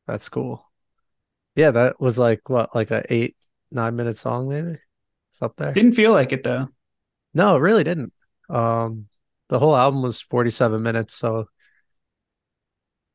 [0.07, 0.71] that's cool.
[1.57, 3.37] Yeah, that was like what, like a eight,
[3.71, 4.79] nine minute song, maybe?
[5.31, 5.73] It's up there.
[5.73, 6.69] Didn't feel like it though.
[7.35, 8.13] No, it really didn't.
[8.49, 9.09] Um,
[9.49, 11.47] the whole album was 47 minutes, so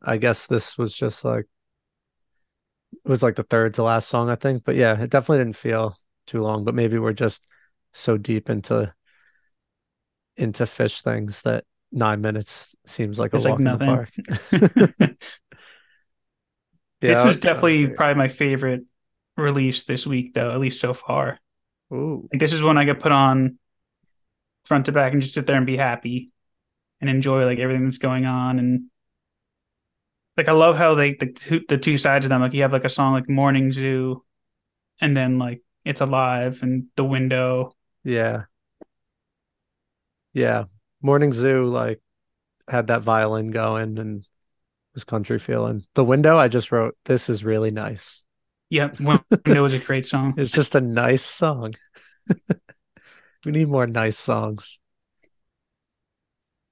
[0.01, 1.47] I guess this was just like
[2.93, 4.63] it was like the third to last song, I think.
[4.63, 5.97] But yeah, it definitely didn't feel
[6.27, 7.47] too long, but maybe we're just
[7.93, 8.93] so deep into
[10.37, 13.79] into Phish things that nine minutes seems like a It's like walk in the nothing.
[13.79, 14.09] park.
[17.05, 17.89] this Yeah, was definitely great.
[17.89, 18.83] probably my favorite
[19.37, 21.39] release this week, though, at least so far.
[21.91, 22.29] Ooh.
[22.31, 23.57] Like this is when I get put on
[24.65, 26.31] front to back and just sit there and be happy
[27.01, 28.85] and enjoy like everything that's going on and
[30.37, 32.73] like I love how they the two, the two sides of them like you have
[32.73, 34.23] like a song like Morning Zoo
[34.99, 37.71] and then like It's Alive and The Window.
[38.03, 38.43] Yeah.
[40.33, 40.65] Yeah.
[41.01, 42.01] Morning Zoo like
[42.67, 44.27] had that violin going and
[44.93, 45.83] was country feeling.
[45.93, 48.23] The window I just wrote, this is really nice.
[48.69, 50.33] Yep, Window was a great song.
[50.37, 51.75] It's just a nice song.
[53.45, 54.79] we need more nice songs.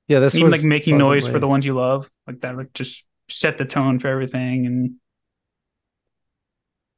[0.08, 2.74] Yeah, this Even was like making noise for the ones you love, like that would
[2.74, 4.96] just set the tone for everything and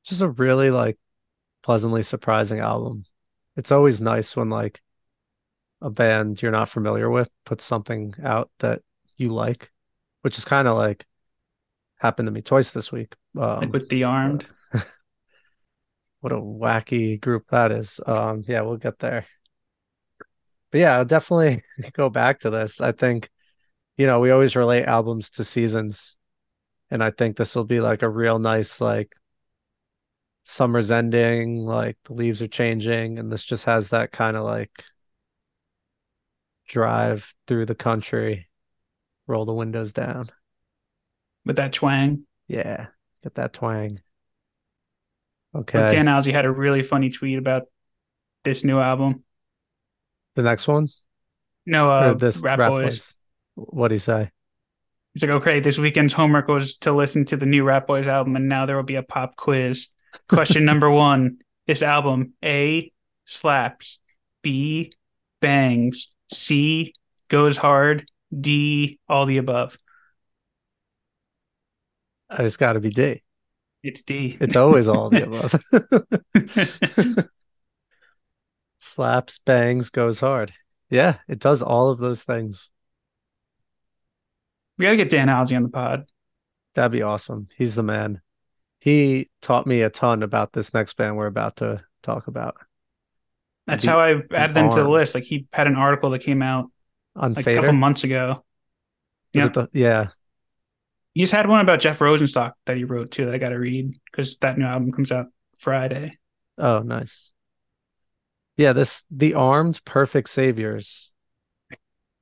[0.03, 0.97] just a really like
[1.63, 3.05] pleasantly surprising album.
[3.55, 4.81] It's always nice when like
[5.81, 8.81] a band you're not familiar with puts something out that
[9.17, 9.71] you like,
[10.21, 11.05] which is kind of like
[11.97, 13.15] happened to me twice this week.
[13.37, 14.45] Um, like with the armed.
[16.21, 17.99] what a wacky group that is.
[18.05, 19.25] Um, yeah, we'll get there.
[20.71, 21.63] But yeah, I'll definitely
[21.93, 22.81] go back to this.
[22.81, 23.29] I think,
[23.97, 26.17] you know, we always relate albums to seasons.
[26.91, 29.15] And I think this will be like a real nice, like,
[30.45, 34.85] summer's ending, like the leaves are changing, and this just has that kind of like
[36.67, 38.47] drive through the country,
[39.27, 40.29] roll the windows down.
[41.45, 42.25] With that twang.
[42.47, 42.87] Yeah,
[43.23, 44.01] get that twang.
[45.53, 45.81] Okay.
[45.81, 47.63] Like Dan Ozzi had a really funny tweet about
[48.43, 49.23] this new album.
[50.35, 50.89] The next one?
[51.65, 52.99] No, uh, this Rat, Rap Boys.
[52.99, 53.15] Boys.
[53.55, 54.31] What do you say?
[55.13, 58.49] He's like, okay, this weekend's homework was to listen to the new Ratboys album, and
[58.49, 59.87] now there will be a pop quiz.
[60.27, 62.91] Question number one This album, A,
[63.23, 63.99] slaps,
[64.41, 64.91] B,
[65.41, 66.93] bangs, C,
[67.29, 69.77] goes hard, D, all the above.
[72.37, 73.21] It's got to be D.
[73.83, 74.37] It's D.
[74.41, 75.55] It's always all the above.
[78.85, 80.53] Slaps, bangs, goes hard.
[80.91, 82.69] Yeah, it does all of those things.
[84.77, 86.05] We gotta get Dan Ozzi on the pod.
[86.75, 87.47] That'd be awesome.
[87.57, 88.21] He's the man.
[88.79, 92.57] He taught me a ton about this next band we're about to talk about.
[93.65, 95.15] That's the, how I added them to the list.
[95.15, 96.69] Like he had an article that came out
[97.15, 97.59] on like Fader?
[97.59, 98.45] a couple months ago.
[99.33, 99.47] Yeah.
[99.47, 100.09] The, yeah.
[101.15, 103.55] He just had one about Jeff Rosenstock that he wrote too that I got to
[103.55, 105.27] read because that new album comes out
[105.57, 106.19] Friday.
[106.59, 107.31] Oh, nice.
[108.57, 111.11] Yeah, this the armed perfect saviors.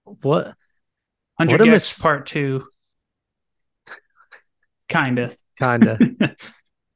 [0.03, 0.55] What?
[1.37, 2.63] Hundred Gecs mis- Part Two.
[4.87, 5.35] Kinda.
[5.59, 5.97] Kinda.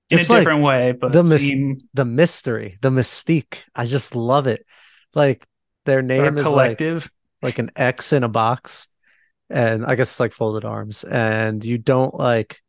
[0.10, 1.54] In a different way, but the mis-
[1.94, 3.64] the mystery, the mystique.
[3.76, 4.66] I just love it.
[5.14, 5.46] Like
[5.86, 7.10] their name is collective.
[7.42, 8.88] like like an X in a box,
[9.50, 12.62] and I guess it's like folded arms, and you don't like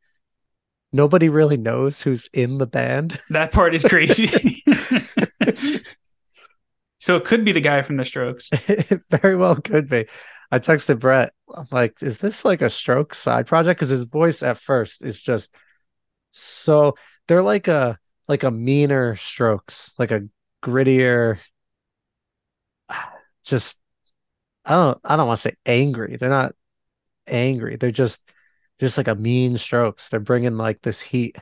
[0.93, 3.21] nobody really knows who's in the band.
[3.31, 4.65] That part is crazy.
[7.09, 8.51] so it could be the guy from the Strokes.
[8.53, 10.05] it very well could be.
[10.53, 11.33] I texted Brett.
[11.55, 13.79] I'm like, is this like a stroke side project?
[13.81, 15.55] Because his voice at first is just
[16.33, 16.97] so
[17.27, 17.99] they're like a
[18.29, 20.29] like a meaner strokes, like a
[20.63, 21.39] grittier
[23.43, 23.79] just
[24.67, 26.19] I don't I don't want to say angry.
[26.19, 26.55] They're not
[27.27, 27.77] angry.
[27.77, 28.21] They're just
[28.81, 30.11] just like a mean strokes.
[30.11, 31.39] They're bringing like this heat.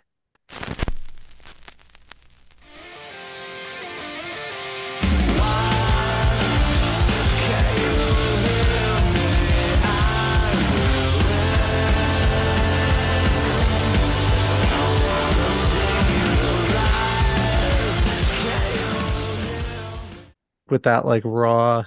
[20.68, 21.84] With that like raw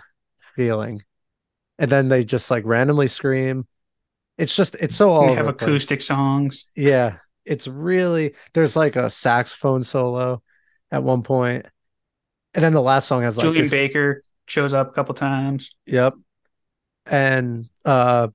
[0.56, 1.02] feeling.
[1.78, 3.68] And then they just like randomly scream.
[4.38, 5.28] It's just it's so all.
[5.28, 6.66] They have acoustic songs.
[6.76, 10.42] Yeah, it's really there's like a saxophone solo
[10.92, 11.66] at one point,
[12.54, 15.72] and then the last song has like Julien this, Baker shows up a couple times.
[15.86, 16.16] Yep,
[17.06, 18.30] and uh,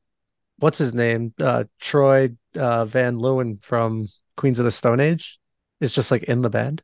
[0.58, 1.32] what's his name?
[1.40, 5.38] Uh, Troy uh, Van Leeuwen from Queens of the Stone Age
[5.80, 6.82] is just like in the band.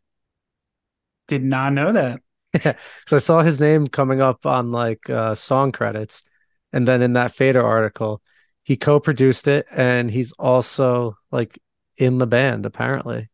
[1.29, 2.21] Did not know that.
[2.65, 2.75] Yeah,
[3.05, 6.25] because I saw his name coming up on like uh, song credits,
[6.73, 8.23] and then in that Fader article,
[8.65, 11.59] he co-produced it, and he's also like
[11.97, 13.29] in the band apparently.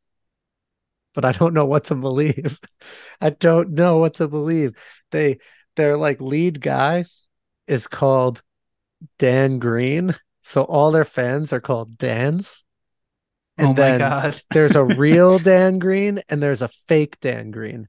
[1.15, 2.61] But I don't know what to believe.
[3.21, 4.77] I don't know what to believe.
[5.13, 5.39] They
[5.77, 7.07] their like lead guy
[7.67, 8.43] is called
[9.19, 12.65] Dan Greene, so all their fans are called Dans.
[13.59, 14.43] And oh then God.
[14.51, 17.89] there's a real Dan Greene and there's a fake Dan Greene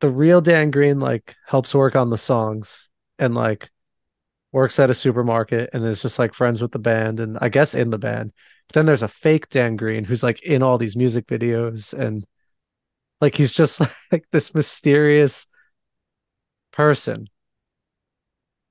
[0.00, 3.70] the real Dan Greene like helps work on the songs and like
[4.52, 7.74] works at a supermarket and is just like friends with the band and I guess
[7.74, 8.32] in the band.
[8.68, 12.26] But then there's a fake Dan Greene who's like in all these music videos and
[13.20, 13.80] like he's just
[14.12, 15.46] like this mysterious
[16.70, 17.28] person.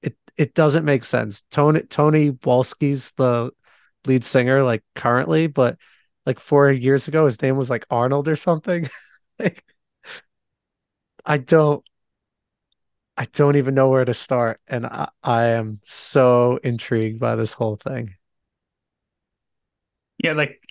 [0.01, 1.41] It it doesn't make sense.
[1.51, 3.51] Tony Tony Wolski's the
[4.05, 5.77] lead singer like currently, but
[6.25, 8.87] like four years ago his name was like Arnold or something.
[9.39, 9.63] like
[11.27, 11.83] I don't
[13.17, 17.51] I don't even know where to start and I, I am so intrigued by this
[17.51, 18.15] whole thing.
[20.23, 20.61] Yeah, like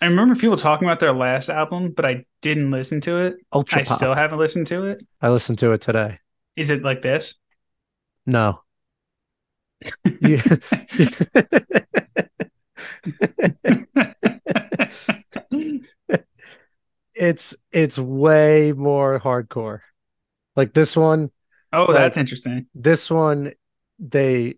[0.00, 3.36] I remember people talking about their last album, but I didn't listen to it.
[3.52, 3.98] Ultra I Pop.
[3.98, 5.06] still haven't listened to it.
[5.20, 6.20] I listened to it today.
[6.56, 7.34] Is it like this?
[8.24, 8.62] No.
[17.20, 19.80] it's it's way more hardcore.
[20.56, 21.30] Like this one,
[21.72, 22.66] Oh, Like- that's interesting.
[22.74, 23.52] This one,
[23.98, 24.56] they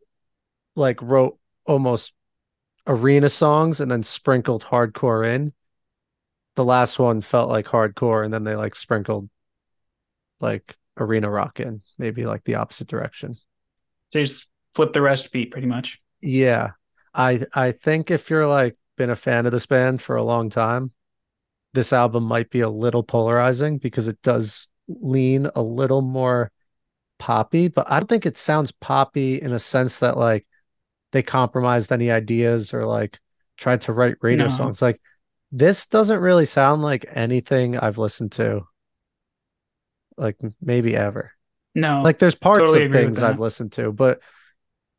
[0.76, 2.12] like wrote almost
[2.86, 5.52] arena songs and then sprinkled hardcore in.
[6.54, 9.28] The last one felt like hardcore, and then they like sprinkled
[10.40, 13.36] like arena rock in, maybe like the opposite direction.
[14.12, 15.98] So you just flip the recipe pretty much.
[16.20, 16.72] Yeah.
[17.14, 20.50] I I think if you're like been a fan of this band for a long
[20.50, 20.92] time,
[21.74, 26.50] this album might be a little polarizing because it does lean a little more
[27.18, 30.46] poppy, but I don't think it sounds poppy in a sense that like
[31.12, 33.20] they compromised any ideas or like
[33.56, 34.48] tried to write radio No.
[34.48, 34.82] songs.
[34.82, 35.00] Like
[35.52, 38.66] this doesn't really sound like anything I've listened to
[40.16, 41.32] like maybe ever.
[41.74, 44.20] No, Like there's parts totally of things I've listened to, but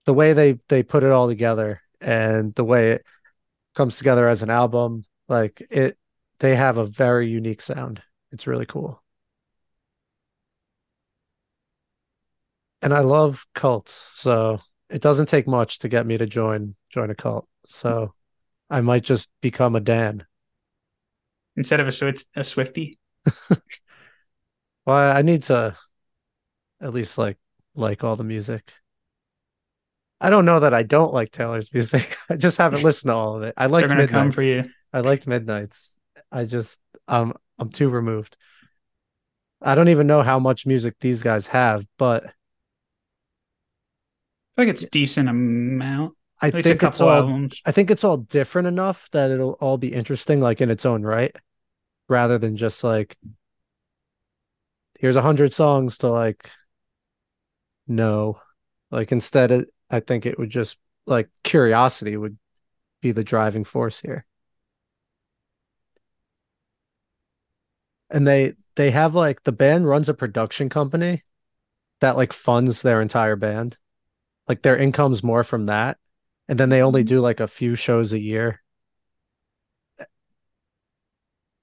[0.06, 3.06] the way they they put it all together and the way it
[3.76, 5.98] comes together as an album, like it
[6.44, 8.02] they have a very unique sound.
[8.34, 9.02] It's really cool.
[12.82, 17.10] And I love cults, so it doesn't take much to get me to join join
[17.10, 17.48] a cult.
[17.66, 18.14] So
[18.70, 20.26] I might just become a Dan.
[21.56, 23.00] instead of a Swift a Swifty.
[24.86, 25.78] Well, I need to
[26.82, 27.38] at least like
[27.74, 28.74] like all the music.
[30.20, 32.18] I don't know that I don't like Taylor's music.
[32.30, 33.54] I just haven't listened to all of it.
[33.56, 34.66] I liked gonna come for you.
[34.92, 35.96] I liked Midnights.
[36.34, 38.36] I just um I'm too removed.
[39.62, 42.32] I don't even know how much music these guys have, but I
[44.62, 46.16] think it's decent amount.
[46.42, 47.62] I At think it's all albums.
[47.66, 51.04] I think it's all different enough that it'll all be interesting like in its own
[51.04, 51.34] right,
[52.10, 53.18] rather than just like
[55.00, 56.50] here's a hundred songs to like
[57.88, 58.40] no.
[58.92, 62.38] Like instead it, I think it would just like curiosity would
[63.02, 64.26] be the driving force here.
[68.14, 71.24] And they they have like the band runs a production company
[72.00, 73.78] that like funds their entire band.
[74.48, 75.98] Like their income's more from that.
[76.48, 77.10] And then they only mm-hmm.
[77.10, 78.62] do like a few shows a year.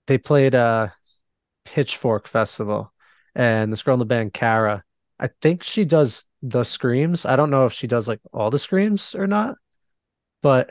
[0.07, 0.92] They played a
[1.64, 2.92] Pitchfork Festival
[3.34, 4.84] and this girl in the band, Kara,
[5.18, 7.26] I think she does the screams.
[7.26, 9.57] I don't know if she does like all the screams or not,
[10.42, 10.70] but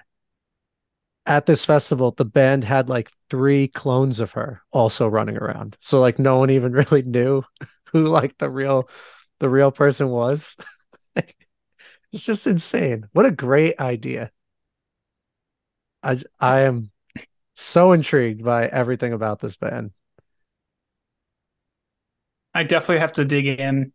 [1.30, 5.78] at this festival, the band had like three clones of her also running around.
[5.80, 7.44] So like no one even really knew
[7.94, 8.90] who like the real
[9.40, 10.58] the real person was.
[12.12, 13.08] It's just insane.
[13.14, 14.32] What a great idea.
[16.02, 16.92] I I am
[17.56, 19.92] so intrigued by everything about this band.
[22.56, 23.94] I definitely have to dig in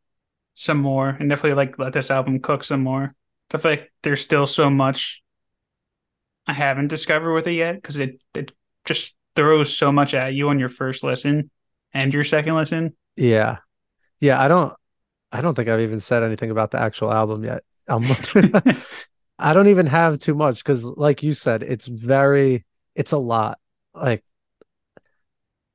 [0.54, 3.16] some more and definitely like let this album cook some more.
[3.52, 5.23] I feel like there's still so much
[6.46, 8.52] I haven't discovered with it yet because it it
[8.84, 11.50] just throws so much at you on your first listen
[11.92, 12.94] and your second listen.
[13.16, 13.58] Yeah.
[14.20, 14.72] Yeah, I don't
[15.32, 17.64] I don't think I've even said anything about the actual album yet.
[17.88, 18.06] Um,
[19.38, 22.64] I don't even have too much because like you said, it's very
[22.94, 23.58] it's a lot.
[23.94, 24.22] Like,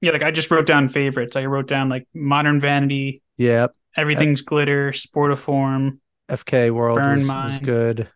[0.01, 1.35] Yeah, like I just wrote down favorites.
[1.35, 5.99] I wrote down like Modern Vanity, yeah, Everything's Glitter, Sport of Form.
[6.29, 8.09] FK World Burn was, was good.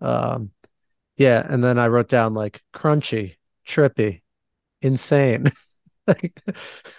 [0.00, 0.50] Um
[1.16, 3.36] yeah, and then I wrote down like crunchy,
[3.66, 4.22] trippy,
[4.80, 5.46] insane.
[6.04, 6.32] Like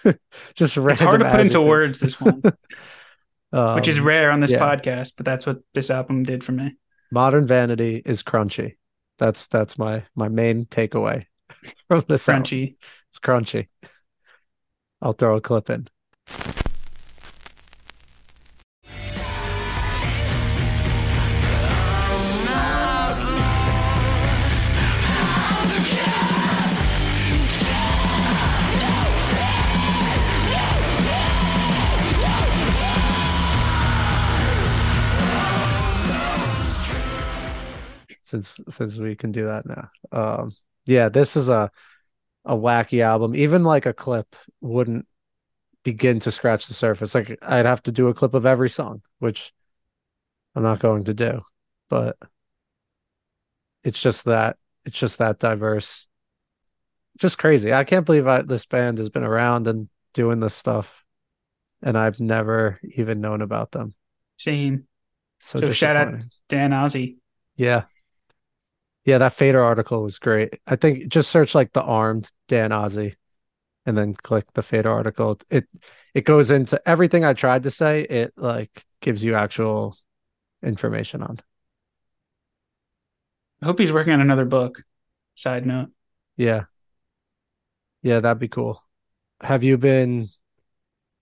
[0.54, 2.40] just It's hard to put into words this one,
[3.74, 4.58] which is Um, rare on this yeah.
[4.58, 6.76] podcast, but that's what this album did for me.
[7.10, 8.76] Modern Vanity is crunchy.
[9.18, 11.26] That's that's my my main takeaway
[11.88, 12.44] from this album.
[12.44, 12.76] Crunchy.
[13.10, 13.68] It's crunchy.
[15.00, 15.88] I'll throw a clip in.
[38.34, 39.90] Since since we can do that now.
[40.10, 40.52] Um
[40.86, 41.70] yeah, this is a
[42.44, 43.36] a wacky album.
[43.36, 45.06] Even like a clip wouldn't
[45.84, 47.14] begin to scratch the surface.
[47.14, 49.52] Like I'd have to do a clip of every song, which
[50.56, 51.42] I'm not going to do.
[51.88, 52.16] But
[53.84, 56.08] it's just that it's just that diverse.
[57.16, 57.72] Just crazy.
[57.72, 61.04] I can't believe I, this band has been around and doing this stuff,
[61.82, 63.94] and I've never even known about them.
[64.38, 64.88] Same.
[65.38, 66.14] So, So shout out-
[66.48, 67.18] Dan Ozzi.
[67.56, 67.84] Yeah.
[69.04, 70.58] Yeah, that Fader article was great.
[70.66, 73.14] I think just search like the armed Dan Ozzi
[73.84, 75.38] and then click the Fader article.
[75.50, 75.68] It
[76.14, 79.96] it goes into everything I tried to say, it like gives you actual
[80.62, 81.40] information on.
[83.62, 84.82] I hope he's working on another book.
[85.36, 85.90] Side note.
[86.36, 86.64] Yeah.
[88.02, 88.82] Yeah, that'd be cool.
[89.40, 90.28] Have you been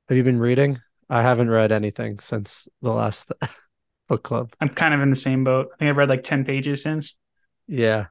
[0.08, 3.32] have you been reading I haven't read anything since the last
[4.08, 4.52] book club.
[4.60, 5.68] I'm kind of in the same boat.
[5.74, 7.16] I think I've read like 10 pages since.
[7.66, 8.06] Yeah.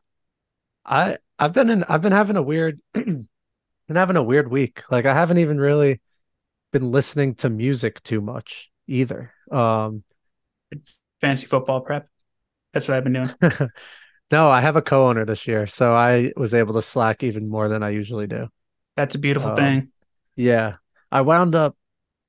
[0.85, 3.27] I I've been in I've been having a weird been
[3.89, 4.83] having a weird week.
[4.91, 6.01] Like I haven't even really
[6.71, 9.33] been listening to music too much either.
[9.51, 10.03] Um
[11.21, 12.07] Fancy football prep.
[12.73, 13.29] That's what I've been doing.
[14.31, 17.67] no, I have a co-owner this year, so I was able to slack even more
[17.69, 18.47] than I usually do.
[18.95, 19.91] That's a beautiful Um, thing.
[20.35, 20.77] Yeah.
[21.11, 21.75] I wound up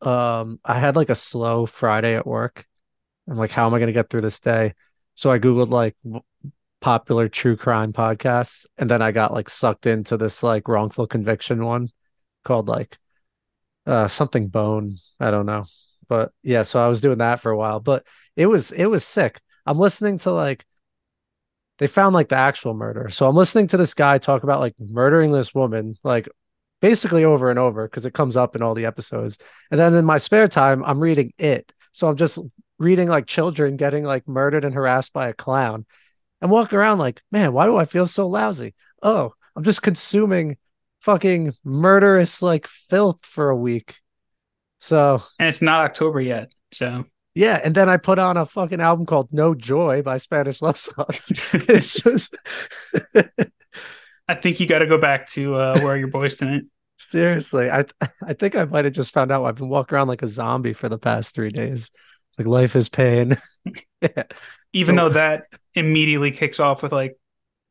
[0.00, 2.66] um I had like a slow Friday at work.
[3.28, 4.74] I'm like, how am I gonna get through this day?
[5.14, 5.96] So I Googled like
[6.83, 11.64] popular true crime podcasts, and then I got like sucked into this like wrongful conviction
[11.64, 11.89] one
[12.45, 12.99] called like
[13.87, 14.99] uh something bone.
[15.18, 15.64] I don't know.
[16.09, 17.80] But yeah, so I was doing that for a while.
[17.80, 18.05] But
[18.37, 19.41] it was it was sick.
[19.64, 20.66] I'm listening to like
[21.78, 23.09] they found like the actual murder.
[23.09, 26.28] So I'm listening to this guy talk about like murdering this woman, like
[26.80, 29.39] basically over and over because it comes up in all the episodes.
[29.70, 31.72] And then in my spare time, I'm reading it.
[31.93, 32.39] So I'm just
[32.78, 35.87] reading like children getting like murdered and harassed by a clown
[36.43, 38.74] and walk around like, man, why do I feel so lousy?
[39.03, 40.59] Oh, I'm just consuming
[41.01, 43.97] fucking murderous like filth for a week.
[44.80, 46.53] So And it's not October yet.
[46.72, 50.61] So yeah, and then I put on a fucking album called No Joy by Spanish
[50.61, 51.32] Love Songs.
[51.55, 52.36] it's just
[54.28, 56.64] I think you got to go back to uh, Where Are Your Boys Tonight?
[56.99, 57.84] seriously, I
[58.22, 60.72] I think I might have just found out I've been walking around like a zombie
[60.72, 61.90] for the past three days.
[62.38, 63.36] Like life is pain.
[64.01, 64.24] yeah.
[64.72, 67.18] Even So- though that immediately kicks off with like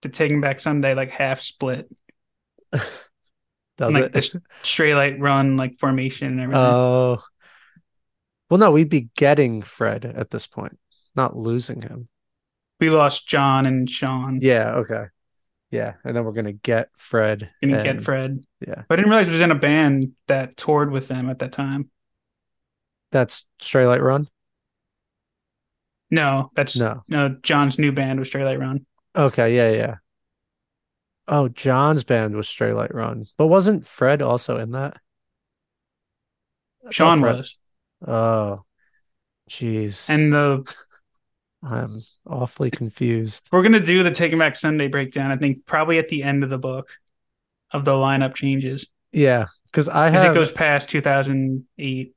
[0.02, 1.90] the Taking Back Sunday, like half split,
[2.72, 4.14] Does like it?
[4.14, 6.64] the Straylight Run, like formation and everything.
[6.64, 7.24] Oh.
[8.50, 10.78] well, no, we'd be getting Fred at this point,
[11.16, 12.08] not losing him.
[12.80, 14.40] we lost John and Sean.
[14.42, 15.06] Yeah, okay.
[15.72, 17.50] Yeah, and then we're gonna get Fred.
[17.62, 18.42] Didn't and- get Fred.
[18.66, 21.40] Yeah, But I didn't realize it was in a band that toured with them at
[21.40, 21.90] that time.
[23.12, 24.28] that's Straylight Run.
[26.12, 27.04] No, that's No.
[27.08, 28.86] no John's new band was Straylight Run.
[29.16, 29.96] Okay, yeah, yeah.
[31.28, 34.98] Oh, John's band was Straylight Run, but wasn't Fred also in that?
[36.90, 37.58] Sean oh, Fred- was.
[38.06, 38.64] Oh,
[39.50, 40.10] jeez.
[40.10, 40.76] And the
[41.64, 43.48] I'm awfully confused.
[43.52, 46.50] we're gonna do the Taking Back Sunday breakdown, I think probably at the end of
[46.50, 46.90] the book
[47.72, 48.88] of the lineup changes.
[49.12, 52.16] Yeah, because I have it goes past two thousand eight.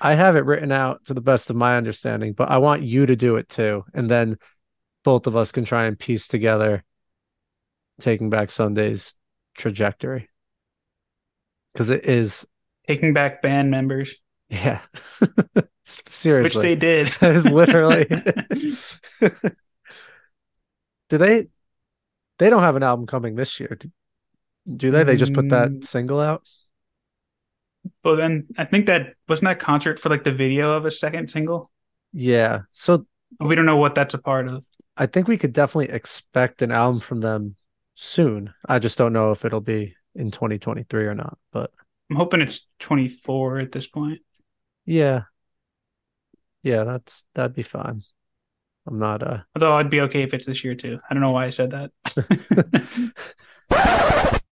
[0.00, 3.06] I have it written out to the best of my understanding, but I want you
[3.06, 4.36] to do it too, and then
[5.04, 6.84] both of us can try and piece together
[8.00, 9.14] Taking Back Sunday's
[9.56, 10.28] trajectory
[11.72, 12.46] because it is,
[12.86, 14.14] Taking back band members.
[14.48, 14.80] yeah,
[15.84, 16.58] Seriously.
[16.58, 17.08] Which they did.
[17.20, 18.06] That is literally-
[21.08, 21.46] do they?
[22.38, 23.76] They don't have an album coming this year,
[24.76, 25.02] do, they?
[25.02, 25.84] They just put that Mm.
[25.84, 26.48] single out.
[28.04, 31.28] Well then I think that wasn't that concert for like the video of a second
[31.30, 31.70] single.
[32.12, 33.06] Yeah, so
[33.40, 34.64] We don't know what that's a part of.
[34.96, 37.56] I think we could definitely expect an album from them
[37.94, 38.52] soon.
[38.68, 41.38] I just don't know if it'll be in 2023 or not.
[41.52, 41.70] But
[42.10, 44.20] I'm hoping it's 24 at this point.
[44.86, 45.24] yeah.
[46.62, 48.02] Yeah, that's that'd be fine.
[48.86, 50.98] I'm not uh Although I'd be okay if it's this year too.
[51.08, 51.92] I don't know why I said that.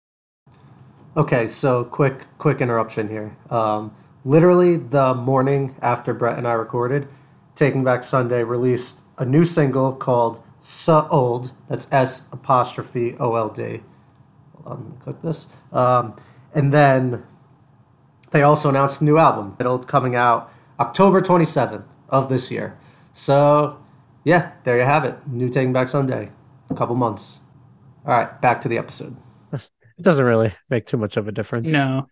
[1.17, 3.37] Okay, so quick quick interruption here.
[3.49, 3.95] Um
[4.25, 7.07] literally the morning after Brett and I recorded,
[7.55, 11.53] Taking Back Sunday released a new single called So Old.
[11.69, 13.81] That's S apostrophe O L D.
[14.55, 15.47] Hold on, click this.
[15.71, 16.17] Um,
[16.53, 17.23] and then
[18.31, 19.55] they also announced a new album.
[19.57, 20.51] It'll coming out
[20.81, 22.77] October 27th of this year.
[23.13, 23.79] So
[24.25, 25.25] yeah, there you have it.
[25.25, 26.33] New Taking Back Sunday.
[26.69, 27.39] A couple months.
[28.05, 29.15] All right, back to the episode.
[29.97, 31.69] It doesn't really make too much of a difference.
[31.69, 32.07] no.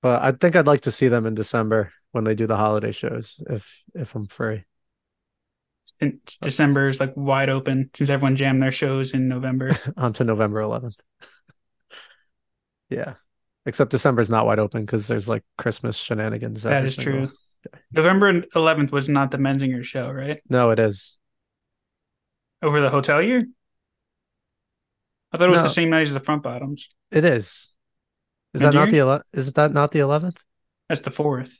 [0.00, 2.92] But I think I'd like to see them in December when they do the holiday
[2.92, 4.64] shows if if I'm free.
[6.00, 9.70] And December is like wide open since everyone jammed their shows in November.
[9.96, 10.94] On to November 11th.
[12.88, 13.14] yeah.
[13.66, 16.62] Except December's not wide open because there's like Christmas shenanigans.
[16.62, 17.30] That is is true.
[17.92, 20.40] November 11th was not the Menzinger show, right?
[20.48, 21.18] No, it is.
[22.62, 23.42] Over the Hotelier?
[25.32, 25.62] I thought it was No.
[25.64, 26.88] the same night as the front bottoms.
[27.10, 27.72] It is.
[28.54, 30.38] Is that not the ele- is that not the 11th?
[30.88, 31.58] That's the fourth.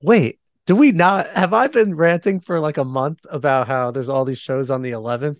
[0.00, 4.08] Wait, do we not have I been ranting for like a month about how there's
[4.08, 5.38] all these shows on the 11th?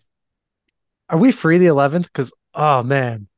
[1.08, 2.04] Are we free the 11th?
[2.06, 3.28] Because oh man,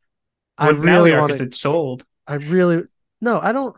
[0.56, 2.04] I Well, now really want it's sold.
[2.26, 2.84] I really
[3.20, 3.76] no, I don't.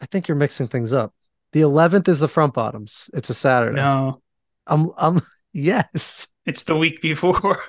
[0.00, 1.12] I think you're mixing things up.
[1.52, 3.10] The 11th is the front bottoms.
[3.12, 3.76] It's a Saturday.
[3.76, 4.22] No,
[4.66, 5.20] I'm I'm
[5.52, 6.28] yes.
[6.46, 7.58] It's the week before.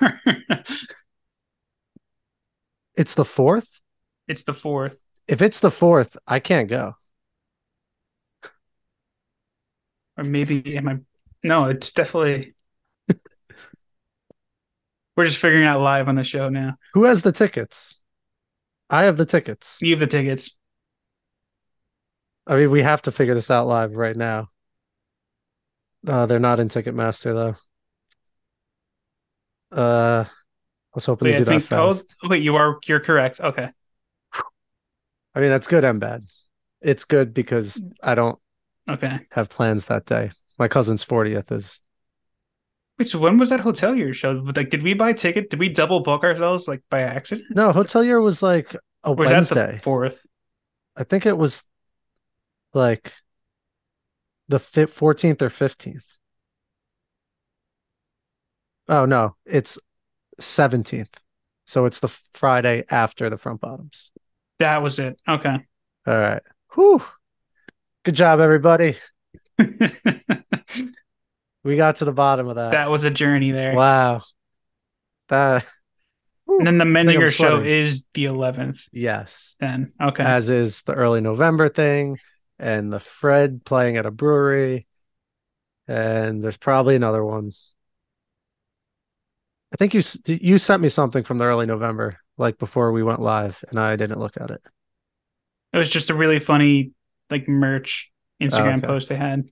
[2.96, 3.82] It's the 4th?
[4.26, 4.98] it's the fourth.
[5.28, 6.94] If it's the 4th, I can't go.
[10.16, 10.98] Or maybe am I?
[11.42, 12.54] No, it's definitely.
[15.16, 16.76] We're just figuring out live on the show now.
[16.94, 18.00] Who has the tickets?
[18.88, 19.78] I have the tickets.
[19.82, 20.56] You have the tickets.
[22.46, 24.48] I mean, we have to figure this out live right now.
[26.06, 27.56] Uh, they're not in Ticketmaster though.
[29.76, 30.30] Uh, I
[30.94, 31.72] was hoping Wait, to I do that think.
[31.72, 32.16] Oh, fast.
[32.24, 32.78] wait, you are.
[32.86, 33.40] You're correct.
[33.40, 33.68] Okay.
[35.34, 36.24] I mean, that's good and bad.
[36.80, 38.38] It's good because I don't
[38.88, 39.20] Okay.
[39.32, 40.30] have plans that day.
[40.58, 41.80] My cousin's 40th is
[42.98, 44.30] Wait, so when was that hotelier show?
[44.56, 45.50] Like, did we buy a ticket?
[45.50, 47.46] Did we double book ourselves like by accident?
[47.54, 48.74] no, hotelier was like
[49.04, 49.72] a was that Wednesday.
[49.72, 50.24] the fourth?
[50.96, 51.62] I think it was
[52.72, 53.12] like
[54.48, 56.18] the 14th or 15th.
[58.88, 59.78] Oh no, it's
[60.40, 61.14] 17th.
[61.66, 64.12] So it's the Friday after the front bottoms.
[64.58, 65.20] That was it.
[65.26, 65.56] Okay.
[66.06, 66.42] All right.
[66.74, 67.02] Whew.
[68.04, 68.96] Good job, everybody.
[71.66, 72.70] We got to the bottom of that.
[72.70, 73.74] That was a journey there.
[73.74, 74.22] Wow.
[75.28, 75.66] That
[76.44, 76.58] Whew.
[76.58, 78.84] And then the Menzinger show is the eleventh.
[78.92, 79.56] yes.
[79.58, 80.22] Then okay.
[80.22, 82.20] As is the early November thing
[82.60, 84.86] and the Fred playing at a brewery.
[85.88, 87.50] And there's probably another one.
[89.76, 93.20] I think you you sent me something from the early November, like before we went
[93.20, 94.62] live, and I didn't look at it.
[95.74, 96.92] it was just a really funny
[97.28, 98.10] like merch
[98.40, 98.86] Instagram okay.
[98.86, 99.50] post they had.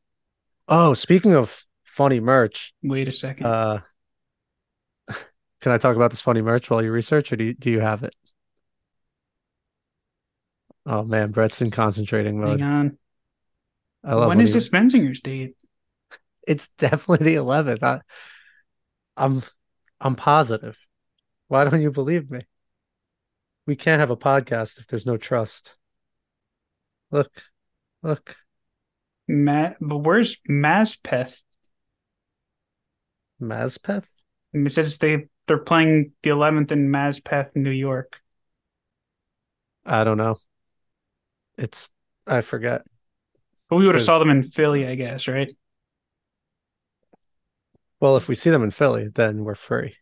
[0.66, 3.44] Oh, speaking of funny merch, Wait a second.
[3.44, 3.80] uh,
[5.60, 7.80] can I talk about this funny merch while you research, or do you, do you
[7.80, 8.16] have it?
[10.86, 12.60] Oh man, Brett's in concentrating mode.
[12.60, 12.98] Hang on.
[14.02, 15.54] I love when when is he- this Menzinger's date?
[16.46, 18.02] It's definitely the 11th.
[19.16, 19.42] I'm
[20.04, 20.76] I'm positive.
[21.48, 22.42] Why don't you believe me?
[23.66, 25.74] We can't have a podcast if there's no trust.
[27.10, 27.32] Look,
[28.02, 28.36] look,
[29.26, 31.36] Matt, but where's Maspeth?
[33.40, 34.06] Maspeth.
[34.52, 38.20] It says they they're playing the eleventh in Maspeth, New York.
[39.86, 40.36] I don't know.
[41.56, 41.88] It's
[42.26, 42.82] I forget.
[43.70, 45.54] But we would have saw them in Philly, I guess, right?
[48.04, 49.96] Well, if we see them in Philly, then we're free.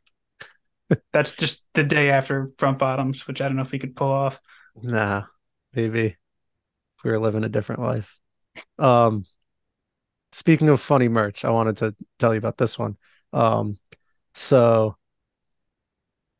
[1.12, 4.10] That's just the day after front bottoms, which I don't know if we could pull
[4.10, 4.40] off.
[4.82, 5.26] Nah,
[5.72, 8.18] maybe if we were living a different life.
[8.76, 9.24] Um,
[10.32, 12.96] speaking of funny merch, I wanted to tell you about this one.
[13.32, 13.78] Um,
[14.34, 14.96] so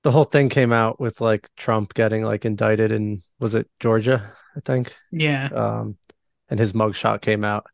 [0.02, 4.32] the whole thing came out with like Trump getting like indicted in was it Georgia,
[4.56, 4.96] I think.
[5.12, 5.48] Yeah.
[5.54, 5.96] Um,
[6.48, 7.66] and his mugshot came out,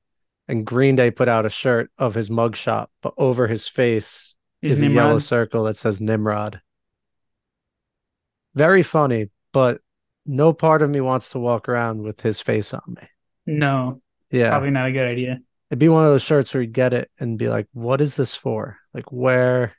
[0.49, 4.78] and Green Day put out a shirt of his mugshot, but over his face Is
[4.78, 6.61] is a yellow circle that says Nimrod.
[8.55, 9.80] Very funny, but
[10.26, 13.09] no part of me wants to walk around with his face on me.
[13.46, 14.51] No, Yeah.
[14.51, 15.40] probably not a good idea.
[15.70, 18.16] It'd be one of those shirts where you get it and be like, what is
[18.16, 18.78] this for?
[18.94, 19.74] Like where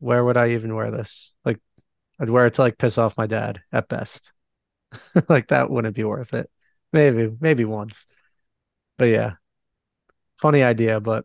[0.00, 1.32] where would I even wear this?
[1.44, 1.60] Like
[2.20, 4.32] I'd wear it to like piss off my dad at best.
[5.28, 6.50] Like that wouldn't be worth it.
[6.92, 8.06] Maybe, maybe once.
[8.98, 9.34] But yeah.
[10.36, 11.24] Funny idea, but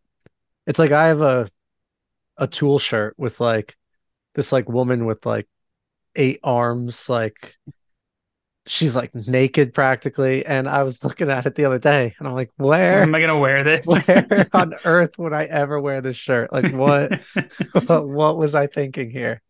[0.66, 1.50] it's like I have a
[2.38, 3.76] a tool shirt with like
[4.36, 5.48] this like woman with like
[6.16, 7.58] eight arms, like
[8.68, 10.46] she's like naked practically.
[10.46, 13.22] And I was looking at it the other day and I'm like, where Am I
[13.22, 13.86] gonna wear this?
[13.86, 16.52] where on earth would I ever wear this shirt?
[16.52, 17.20] Like what
[17.88, 19.42] what, what was I thinking here?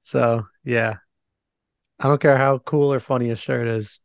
[0.00, 0.96] So yeah.
[2.00, 4.00] I don't care how cool or funny a shirt is.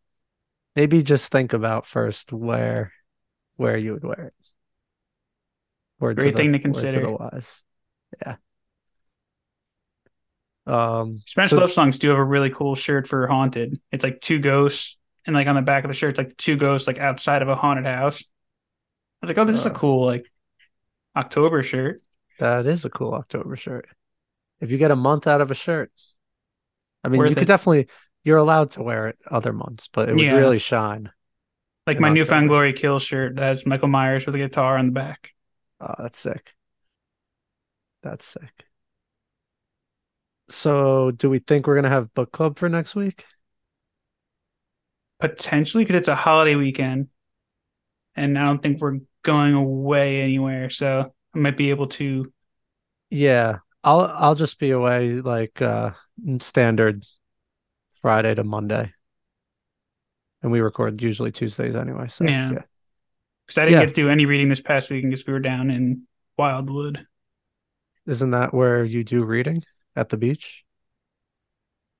[0.75, 2.93] Maybe just think about first where
[3.59, 4.33] where you would wear it.
[5.99, 7.01] Word Great the- thing to word consider.
[7.01, 7.63] the wise.
[8.25, 8.35] Yeah.
[10.65, 13.79] Um Spanish so- Love Songs do have a really cool shirt for Haunted.
[13.91, 16.55] It's like two ghosts, and like on the back of the shirt, it's like two
[16.55, 18.21] ghosts like outside of a haunted house.
[19.21, 19.73] I was like, oh, this is a Uh.
[19.73, 20.25] cool like
[21.15, 22.01] October shirt.
[22.39, 23.89] that is a cool October shirt.
[24.61, 25.91] If you get a month out of a shirt,
[27.03, 27.87] I mean, Worth you could definitely
[28.23, 30.35] you're allowed to wear it other months, but it would Yeah.
[30.37, 31.11] really shine.
[31.89, 34.91] Like my newfound glory kill shirt that has Michael Myers with a guitar on the
[34.91, 35.33] back.
[35.81, 36.53] Oh, that's sick.
[38.03, 38.65] That's sick.
[40.49, 43.25] So, do we think we're gonna have book club for next week?
[45.19, 47.07] Potentially because it's a holiday weekend,
[48.15, 50.69] and I don't think we're going away anywhere.
[50.69, 52.31] So I might be able to.
[53.09, 55.93] Yeah, I'll I'll just be away like uh
[56.39, 57.03] standard
[57.99, 58.93] Friday to Monday.
[60.41, 62.51] And we record usually Tuesdays anyway, so Yeah.
[62.51, 62.61] yeah.
[63.45, 63.85] Because I didn't Yeah.
[63.87, 67.05] get to do any reading this past week because we were down in Wildwood.
[68.05, 69.63] Isn't that where you do reading
[69.95, 70.63] at the beach?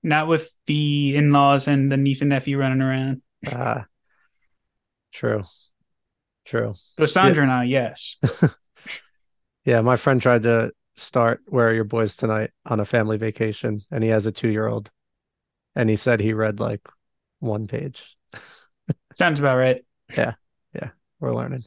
[0.02, 3.22] Not with the in laws and the niece and nephew running around.
[3.48, 3.86] Ah,
[5.12, 5.44] true.
[6.46, 6.74] True.
[6.98, 8.18] But Sandra and I, yes.
[9.66, 13.82] Yeah, my friend tried to start Where Are Your Boys Tonight on a family vacation,
[13.92, 14.90] and he has a two year old.
[15.76, 16.82] And he said he read like
[17.40, 18.18] one page.
[19.20, 19.84] Sounds about right.
[20.16, 20.36] Yeah,
[20.74, 21.66] yeah, we're learning.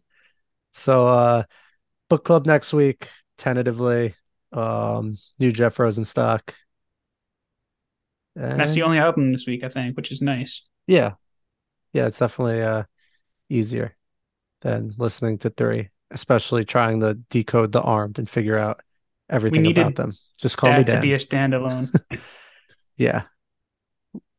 [0.73, 1.43] So uh
[2.09, 4.15] book club next week, tentatively.
[4.55, 6.55] Um new Jeff Rosenstock.
[8.35, 10.63] That's the only album this week, I think, which is nice.
[10.87, 11.13] yeah,
[11.93, 12.85] yeah, it's definitely uh
[13.51, 13.95] easier
[14.63, 18.81] than listening to three, especially trying to decode the armed and figure out
[19.29, 20.17] everything about them.
[20.41, 21.93] Just call me That to be a standalone.
[22.97, 23.25] Yeah.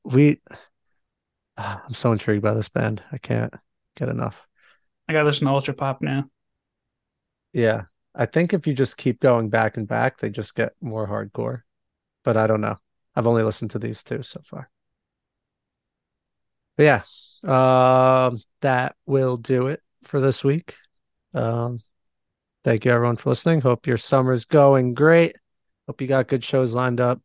[0.04, 0.42] We
[1.58, 3.04] I'm so intrigued by this band.
[3.12, 3.54] I can't
[3.96, 4.46] get enough.
[5.08, 6.26] I gotta listen to Ultra Pop now.
[7.52, 7.84] Yeah.
[8.16, 11.62] I think if you just keep going back and back, they just get more hardcore.
[12.24, 12.78] But I don't know.
[13.16, 14.70] I've only listened to these two so far.
[16.78, 17.04] But yeah.
[17.44, 20.76] Um that will do it for this week.
[21.34, 21.80] Um
[22.64, 23.62] thank you everyone for listening.
[23.62, 25.36] Hope your summer's going great.
[25.88, 27.22] Hope you got good shows lined up.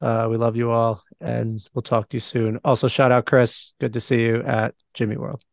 [0.00, 2.58] Uh we love you all and we'll talk to you soon.
[2.64, 3.74] Also shout out Chris.
[3.80, 5.44] Good to see you at Jimmy World.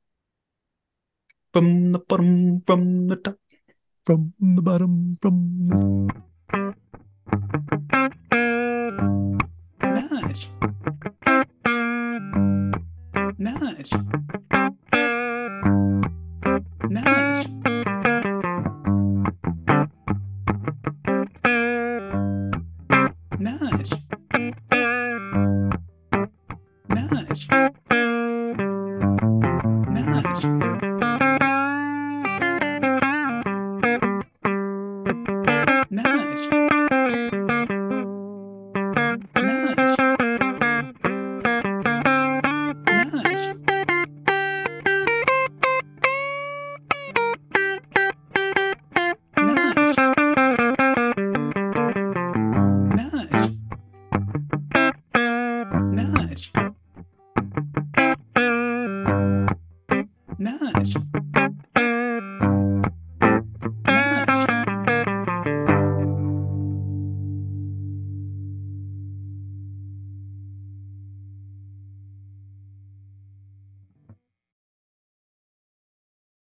[1.54, 3.38] From the bottom, from the top.
[4.06, 6.28] From the bottom, from the
[10.18, 10.50] Nice.
[13.38, 13.92] Nice.
[13.92, 13.92] Nice.
[16.90, 17.57] Nice.
[27.46, 27.77] podcast.